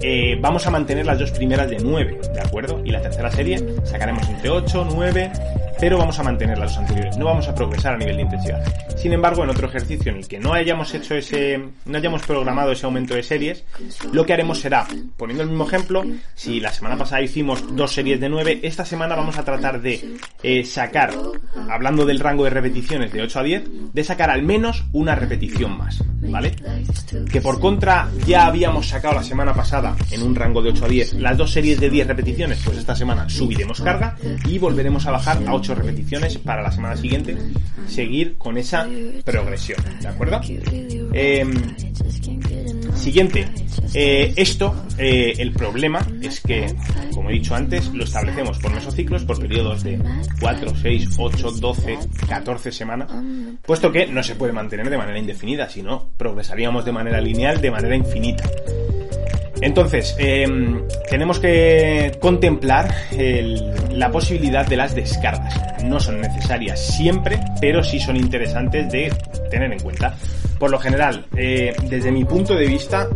eh, 0.00 0.38
vamos 0.40 0.66
a 0.66 0.70
mantener 0.70 1.04
las 1.04 1.18
dos 1.18 1.30
primeras 1.32 1.68
de 1.68 1.78
9, 1.78 2.20
¿de 2.32 2.40
acuerdo? 2.40 2.80
Y 2.82 2.90
la 2.90 3.02
tercera 3.02 3.30
serie 3.30 3.62
sacaremos 3.84 4.26
entre 4.30 4.48
8, 4.48 4.88
9, 4.94 5.32
pero 5.80 5.96
vamos 5.96 6.18
a 6.18 6.22
mantener 6.22 6.58
las 6.58 6.72
dos 6.72 6.78
anteriores, 6.78 7.16
no 7.16 7.24
vamos 7.24 7.48
a 7.48 7.54
progresar 7.54 7.94
a 7.94 7.96
nivel 7.96 8.16
de 8.16 8.22
intensidad. 8.22 8.62
Sin 8.96 9.14
embargo, 9.14 9.42
en 9.44 9.50
otro 9.50 9.66
ejercicio 9.66 10.12
en 10.12 10.18
el 10.18 10.28
que 10.28 10.38
no 10.38 10.52
hayamos 10.52 10.92
hecho 10.92 11.14
ese, 11.14 11.58
no 11.86 11.96
hayamos 11.96 12.22
programado 12.22 12.72
ese 12.72 12.84
aumento 12.84 13.14
de 13.14 13.22
series, 13.22 13.64
lo 14.12 14.26
que 14.26 14.34
haremos 14.34 14.60
será, 14.60 14.86
poniendo 15.16 15.42
el 15.42 15.48
mismo 15.48 15.66
ejemplo, 15.66 16.04
si 16.34 16.60
la 16.60 16.70
semana 16.70 16.98
pasada 16.98 17.22
hicimos 17.22 17.74
dos 17.74 17.92
series 17.92 18.20
de 18.20 18.28
9, 18.28 18.60
esta 18.62 18.84
semana 18.84 19.16
vamos 19.16 19.38
a 19.38 19.44
tratar 19.44 19.80
de 19.80 20.16
eh, 20.42 20.64
sacar, 20.64 21.14
hablando 21.70 22.04
del 22.04 22.20
rango 22.20 22.44
de 22.44 22.50
repeticiones 22.50 23.12
de 23.12 23.22
8 23.22 23.40
a 23.40 23.42
10, 23.42 23.62
de 23.94 24.04
sacar 24.04 24.30
al 24.30 24.42
menos 24.42 24.84
una 24.92 25.14
repetición 25.14 25.78
más, 25.78 26.04
¿vale? 26.20 26.54
Que 27.32 27.40
por 27.40 27.58
contra 27.58 28.10
ya 28.26 28.46
habíamos 28.46 28.88
sacado 28.88 29.14
la 29.14 29.22
semana 29.22 29.54
pasada 29.54 29.96
en 30.10 30.22
un 30.22 30.34
rango 30.34 30.60
de 30.60 30.70
8 30.70 30.84
a 30.84 30.88
10 30.88 31.14
las 31.14 31.38
dos 31.38 31.50
series 31.50 31.80
de 31.80 31.88
10 31.88 32.06
repeticiones, 32.06 32.60
pues 32.64 32.76
esta 32.76 32.94
semana 32.94 33.28
subiremos 33.28 33.80
carga 33.80 34.16
y 34.46 34.58
volveremos 34.58 35.06
a 35.06 35.12
bajar 35.12 35.42
a 35.46 35.54
8 35.54 35.69
repeticiones 35.76 36.38
para 36.38 36.62
la 36.62 36.72
semana 36.72 36.96
siguiente, 36.96 37.36
seguir 37.86 38.36
con 38.36 38.56
esa 38.56 38.88
progresión, 39.24 39.78
¿de 40.00 40.08
acuerdo? 40.08 40.40
Em, 41.12 41.52
siguiente, 42.94 43.46
eh, 43.94 44.32
esto, 44.36 44.86
eh, 44.98 45.34
el 45.38 45.52
problema 45.52 46.06
es 46.22 46.40
que, 46.40 46.74
como 47.12 47.30
he 47.30 47.34
dicho 47.34 47.54
antes, 47.54 47.92
lo 47.92 48.04
establecemos 48.04 48.58
por 48.58 48.72
mesociclos, 48.72 49.24
por 49.24 49.40
periodos 49.40 49.82
de 49.82 50.00
4, 50.40 50.72
6, 50.82 51.08
8, 51.18 51.50
12, 51.52 51.98
14 52.28 52.72
semanas, 52.72 53.10
puesto 53.62 53.90
que 53.90 54.06
no 54.06 54.22
se 54.22 54.34
puede 54.34 54.52
mantener 54.52 54.88
de 54.90 54.96
manera 54.96 55.18
indefinida, 55.18 55.68
sino 55.68 56.10
progresaríamos 56.16 56.84
de 56.84 56.92
manera 56.92 57.20
lineal, 57.20 57.60
de 57.60 57.70
manera 57.70 57.96
infinita. 57.96 58.44
Entonces, 59.60 60.16
em, 60.18 60.82
tenemos 61.08 61.38
que 61.38 62.12
contemplar 62.20 62.94
la 63.90 64.10
posibilidad 64.10 64.66
de 64.66 64.76
las 64.76 64.94
descargas. 64.94 65.54
No 65.84 66.00
son 66.00 66.20
necesarias 66.20 66.80
siempre, 66.80 67.38
pero 67.60 67.82
sí 67.82 68.00
son 68.00 68.16
interesantes 68.16 68.90
de 68.90 69.12
tener 69.50 69.72
en 69.72 69.80
cuenta. 69.80 70.16
Por 70.58 70.70
lo 70.70 70.78
general, 70.78 71.26
eh, 71.36 71.74
desde 71.88 72.12
mi 72.12 72.24
punto 72.24 72.54
de 72.54 72.66
vista, 72.66 73.08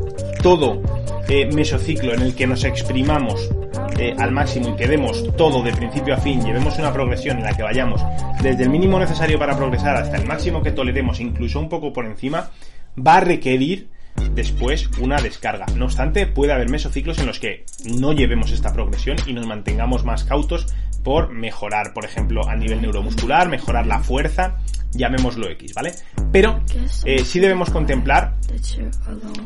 todo 0.43 0.83
eh, 1.29 1.47
mesociclo 1.53 2.15
en 2.15 2.23
el 2.23 2.35
que 2.35 2.47
nos 2.47 2.65
exprimamos 2.65 3.51
eh, 3.99 4.15
al 4.19 4.33
máximo 4.33 4.71
y 4.71 4.77
quedemos 4.77 5.25
todo 5.37 5.63
de 5.63 5.73
principio 5.73 6.15
a 6.15 6.19
fin, 6.19 6.45
llevemos 6.45 6.79
una 6.79 6.93
progresión 6.93 7.39
en 7.39 7.45
la 7.45 7.57
que 7.57 7.63
vayamos 7.63 8.03
desde 8.43 8.65
el 8.65 8.71
mínimo 8.71 8.99
necesario 8.99 9.39
para 9.39 9.57
progresar 9.57 9.97
hasta 9.97 10.17
el 10.17 10.27
máximo 10.27 10.63
que 10.63 10.73
toleremos, 10.73 11.21
incluso 11.21 11.61
un 11.61 11.69
poco 11.69 11.93
por 11.93 12.05
encima, 12.07 12.51
va 12.99 13.17
a 13.17 13.21
requerir 13.21 13.89
después 14.33 14.89
una 14.99 15.21
descarga. 15.21 15.67
No 15.77 15.87
obstante, 15.87 16.27
puede 16.27 16.53
haber 16.53 16.71
mesociclos 16.71 17.19
en 17.19 17.27
los 17.27 17.39
que 17.39 17.65
no 17.85 18.13
llevemos 18.13 18.53
esta 18.53 18.73
progresión 18.73 19.17
y 19.27 19.33
nos 19.33 19.47
mantengamos 19.47 20.05
más 20.05 20.25
cautos 20.25 20.67
por 21.03 21.31
mejorar, 21.31 21.93
por 21.93 22.05
ejemplo, 22.05 22.49
a 22.49 22.57
nivel 22.57 22.81
neuromuscular, 22.81 23.49
mejorar 23.49 23.87
la 23.87 24.01
fuerza, 24.01 24.57
llamémoslo 24.93 25.49
X, 25.51 25.75
¿vale? 25.75 25.93
Pero 26.33 26.63
eh, 27.05 27.25
sí 27.25 27.41
debemos 27.41 27.71
contemplar 27.71 28.35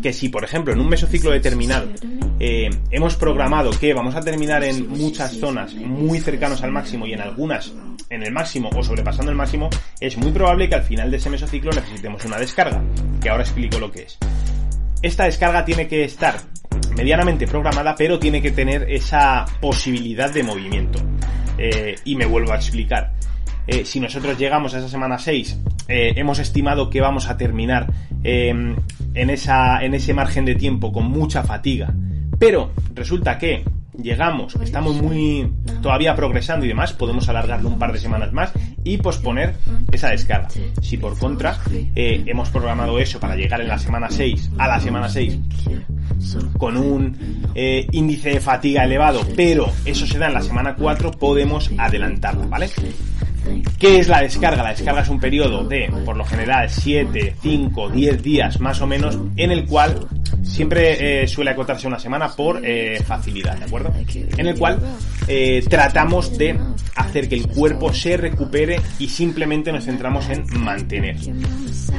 que 0.03 0.13
si, 0.13 0.29
por 0.29 0.45
ejemplo, 0.45 0.73
en 0.73 0.81
un 0.81 0.89
mesociclo 0.89 1.31
determinado 1.31 1.89
eh, 2.39 2.71
hemos 2.91 3.17
programado 3.17 3.71
que 3.71 3.93
vamos 3.93 4.15
a 4.15 4.21
terminar 4.21 4.63
en 4.63 4.89
muchas 4.89 5.37
zonas 5.37 5.75
muy 5.75 6.21
cercanos 6.21 6.63
al 6.63 6.71
máximo 6.71 7.07
y 7.07 7.13
en 7.13 7.21
algunas 7.21 7.73
en 8.11 8.23
el 8.23 8.33
máximo 8.33 8.71
o 8.75 8.83
sobrepasando 8.83 9.31
el 9.31 9.37
máximo, 9.37 9.69
es 10.01 10.17
muy 10.17 10.33
probable 10.33 10.69
que 10.69 10.77
al 10.77 10.83
final 10.83 11.11
de 11.11 11.19
ese 11.19 11.31
mesociclo 11.31 11.71
necesitemos 11.73 12.25
una 12.25 12.39
descarga, 12.39 12.83
que 13.21 13.29
ahora 13.29 13.43
explico 13.43 13.79
lo 13.79 13.91
que 13.93 14.03
es. 14.03 14.19
Esta 15.03 15.25
descarga 15.25 15.65
tiene 15.65 15.87
que 15.87 16.05
estar 16.05 16.37
medianamente 16.97 17.47
programada, 17.47 17.95
pero 17.97 18.19
tiene 18.19 18.43
que 18.43 18.51
tener 18.51 18.91
esa 18.91 19.45
posibilidad 19.61 20.33
de 20.33 20.43
movimiento. 20.43 20.99
Eh, 21.57 21.95
y 22.05 22.17
me 22.17 22.27
vuelvo 22.27 22.53
a 22.53 22.57
explicar. 22.57 23.13
Eh, 23.67 23.85
si 23.85 24.01
nosotros 24.01 24.37
llegamos 24.39 24.75
a 24.75 24.79
esa 24.79 24.89
semana 24.89 25.19
6, 25.19 25.59
eh, 25.89 26.15
hemos 26.17 26.39
estimado 26.39 26.91
que 26.91 27.01
vamos 27.01 27.29
a 27.29 27.37
terminar 27.37 27.93
em, 28.25 28.75
en, 29.15 29.31
esa, 29.31 29.85
en 29.85 29.95
ese 29.95 30.15
margen 30.15 30.45
de 30.45 30.55
tiempo 30.55 30.93
con 30.93 31.05
mucha 31.05 31.43
fatiga, 31.43 31.95
pero 32.39 32.73
resulta 32.95 33.39
que 33.39 33.65
llegamos, 34.03 34.55
estamos 34.57 35.01
muy 35.01 35.53
todavía 35.83 36.15
progresando 36.15 36.65
y 36.65 36.69
demás, 36.69 36.93
podemos 36.93 37.29
alargarlo 37.29 37.69
un 37.69 37.79
par 37.79 37.93
de 37.93 37.99
semanas 37.99 38.33
más 38.33 38.53
y 38.85 38.99
posponer 38.99 39.55
esa 39.93 40.11
descarga. 40.11 40.49
Si 40.81 40.97
por 40.97 41.19
contra 41.19 41.59
eh, 41.95 42.23
hemos 42.27 42.51
programado 42.51 42.99
eso 42.99 43.21
para 43.21 43.37
llegar 43.37 43.61
en 43.61 43.69
la 43.69 43.79
semana 43.79 44.09
6 44.11 44.53
a 44.59 44.69
la 44.69 44.81
semana 44.81 45.09
6 45.09 45.39
con 46.57 46.77
un 46.77 47.43
eh, 47.55 47.87
índice 47.93 48.31
de 48.31 48.41
fatiga 48.41 48.85
elevado, 48.85 49.21
pero 49.37 49.71
eso 49.85 50.07
se 50.07 50.19
da 50.19 50.29
en 50.29 50.35
la 50.35 50.43
semana 50.43 50.75
4, 50.75 51.13
podemos 51.13 51.71
adelantarlo, 51.77 52.49
¿vale? 52.49 52.69
¿Qué 53.79 53.99
es 53.99 54.09
la 54.09 54.21
descarga? 54.21 54.63
La 54.63 54.71
descarga 54.71 55.03
es 55.03 55.09
un 55.09 55.21
periodo 55.21 55.65
de, 55.65 55.91
por 56.05 56.17
lo 56.17 56.25
general, 56.25 56.69
7, 56.69 57.37
5, 57.41 57.91
10 57.91 58.23
días 58.23 58.61
más 58.61 58.81
o 58.81 58.87
menos, 58.87 59.19
en 59.37 59.51
el 59.53 59.65
cual 59.65 60.07
siempre 60.49 61.23
eh, 61.23 61.29
suele 61.29 61.51
acotarse 61.51 61.87
una 61.87 61.99
semana 61.99 62.29
por 62.31 62.61
eh, 62.65 63.01
facilidad, 63.07 63.57
¿de 63.59 63.65
acuerdo? 63.65 63.93
En 64.37 64.47
el 64.47 64.59
cual 64.59 64.79
eh, 65.27 65.65
tratamos 65.69 66.37
de 66.37 66.59
hacer 66.97 67.29
que 67.29 67.37
el 67.37 67.47
cuerpo 67.49 67.93
se 67.93 68.17
recupere 68.17 68.81
y 68.99 69.09
simplemente 69.09 69.71
nos 69.71 69.85
centramos 69.85 70.29
en 70.31 70.45
mantener. 70.61 71.17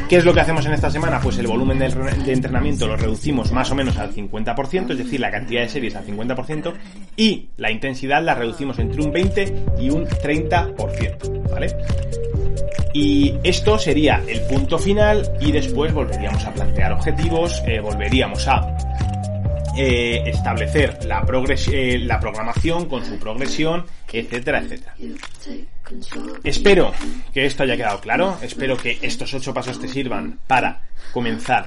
¿Qué 0.09 0.17
es 0.17 0.25
lo 0.25 0.33
que 0.33 0.41
hacemos 0.41 0.65
en 0.65 0.73
esta 0.73 0.89
semana? 0.89 1.19
Pues 1.21 1.37
el 1.37 1.47
volumen 1.47 1.79
de, 1.79 1.89
de 1.89 2.33
entrenamiento 2.33 2.87
lo 2.87 2.97
reducimos 2.97 3.51
más 3.51 3.71
o 3.71 3.75
menos 3.75 3.97
al 3.97 4.13
50%, 4.13 4.91
es 4.91 4.97
decir, 4.97 5.19
la 5.19 5.31
cantidad 5.31 5.61
de 5.61 5.69
series 5.69 5.95
al 5.95 6.05
50%, 6.05 6.73
y 7.15 7.49
la 7.57 7.71
intensidad 7.71 8.23
la 8.23 8.35
reducimos 8.35 8.79
entre 8.79 9.01
un 9.01 9.11
20 9.11 9.65
y 9.79 9.89
un 9.89 10.05
30%. 10.05 11.49
¿vale? 11.49 11.75
Y 12.93 13.35
esto 13.43 13.77
sería 13.77 14.23
el 14.27 14.41
punto 14.47 14.79
final 14.79 15.29
y 15.39 15.51
después 15.51 15.93
volveríamos 15.93 16.43
a 16.45 16.53
plantear 16.53 16.91
objetivos, 16.93 17.61
eh, 17.67 17.79
volveríamos 17.79 18.47
a 18.47 18.75
eh, 19.77 20.23
establecer 20.25 21.05
la, 21.05 21.23
eh, 21.71 21.99
la 21.99 22.19
programación 22.19 22.89
con 22.89 23.05
su 23.05 23.17
progresión, 23.19 23.85
etcétera, 24.11 24.59
etcétera. 24.59 24.95
Espero 26.43 26.91
que 27.33 27.45
esto 27.45 27.63
haya 27.63 27.77
quedado 27.77 28.01
claro, 28.01 28.37
espero 28.41 28.75
que 28.75 28.97
estos 29.01 29.33
ocho 29.33 29.53
pasos 29.53 29.79
te 29.79 29.87
sirvan 29.87 30.39
para 30.47 30.81
comenzar 31.13 31.65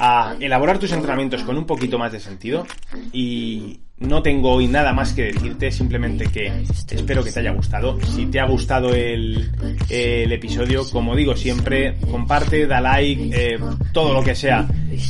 a 0.00 0.36
elaborar 0.40 0.78
tus 0.78 0.92
entrenamientos 0.92 1.42
con 1.42 1.56
un 1.56 1.66
poquito 1.66 1.98
más 1.98 2.12
de 2.12 2.20
sentido 2.20 2.66
y 3.12 3.80
no 4.00 4.22
tengo 4.22 4.52
hoy 4.52 4.68
nada 4.68 4.92
más 4.92 5.12
que 5.12 5.32
decirte, 5.32 5.70
simplemente 5.72 6.26
que 6.26 6.64
espero 6.90 7.24
que 7.24 7.32
te 7.32 7.40
haya 7.40 7.50
gustado. 7.50 7.98
Si 8.02 8.26
te 8.26 8.40
ha 8.40 8.46
gustado 8.46 8.94
el, 8.94 9.50
el 9.88 10.32
episodio, 10.32 10.88
como 10.90 11.16
digo 11.16 11.36
siempre, 11.36 11.96
comparte, 12.10 12.66
da 12.66 12.80
like, 12.80 13.30
eh, 13.32 13.58
todo 13.92 14.12
lo 14.12 14.22
que 14.22 14.34
sea 14.34 14.66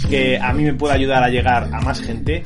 que 0.09 0.38
a 0.38 0.53
mí 0.53 0.64
me 0.64 0.74
pueda 0.74 0.94
ayudar 0.94 1.22
a 1.22 1.29
llegar 1.29 1.68
a 1.72 1.81
más 1.81 2.01
gente 2.01 2.44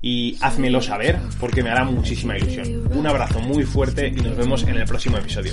y 0.00 0.36
házmelo 0.40 0.80
saber 0.80 1.18
porque 1.38 1.62
me 1.62 1.70
hará 1.70 1.84
muchísima 1.84 2.36
ilusión. 2.36 2.88
Un 2.92 3.06
abrazo 3.06 3.40
muy 3.40 3.64
fuerte 3.64 4.08
y 4.08 4.20
nos 4.20 4.36
vemos 4.36 4.62
en 4.64 4.76
el 4.76 4.84
próximo 4.84 5.18
episodio. 5.18 5.52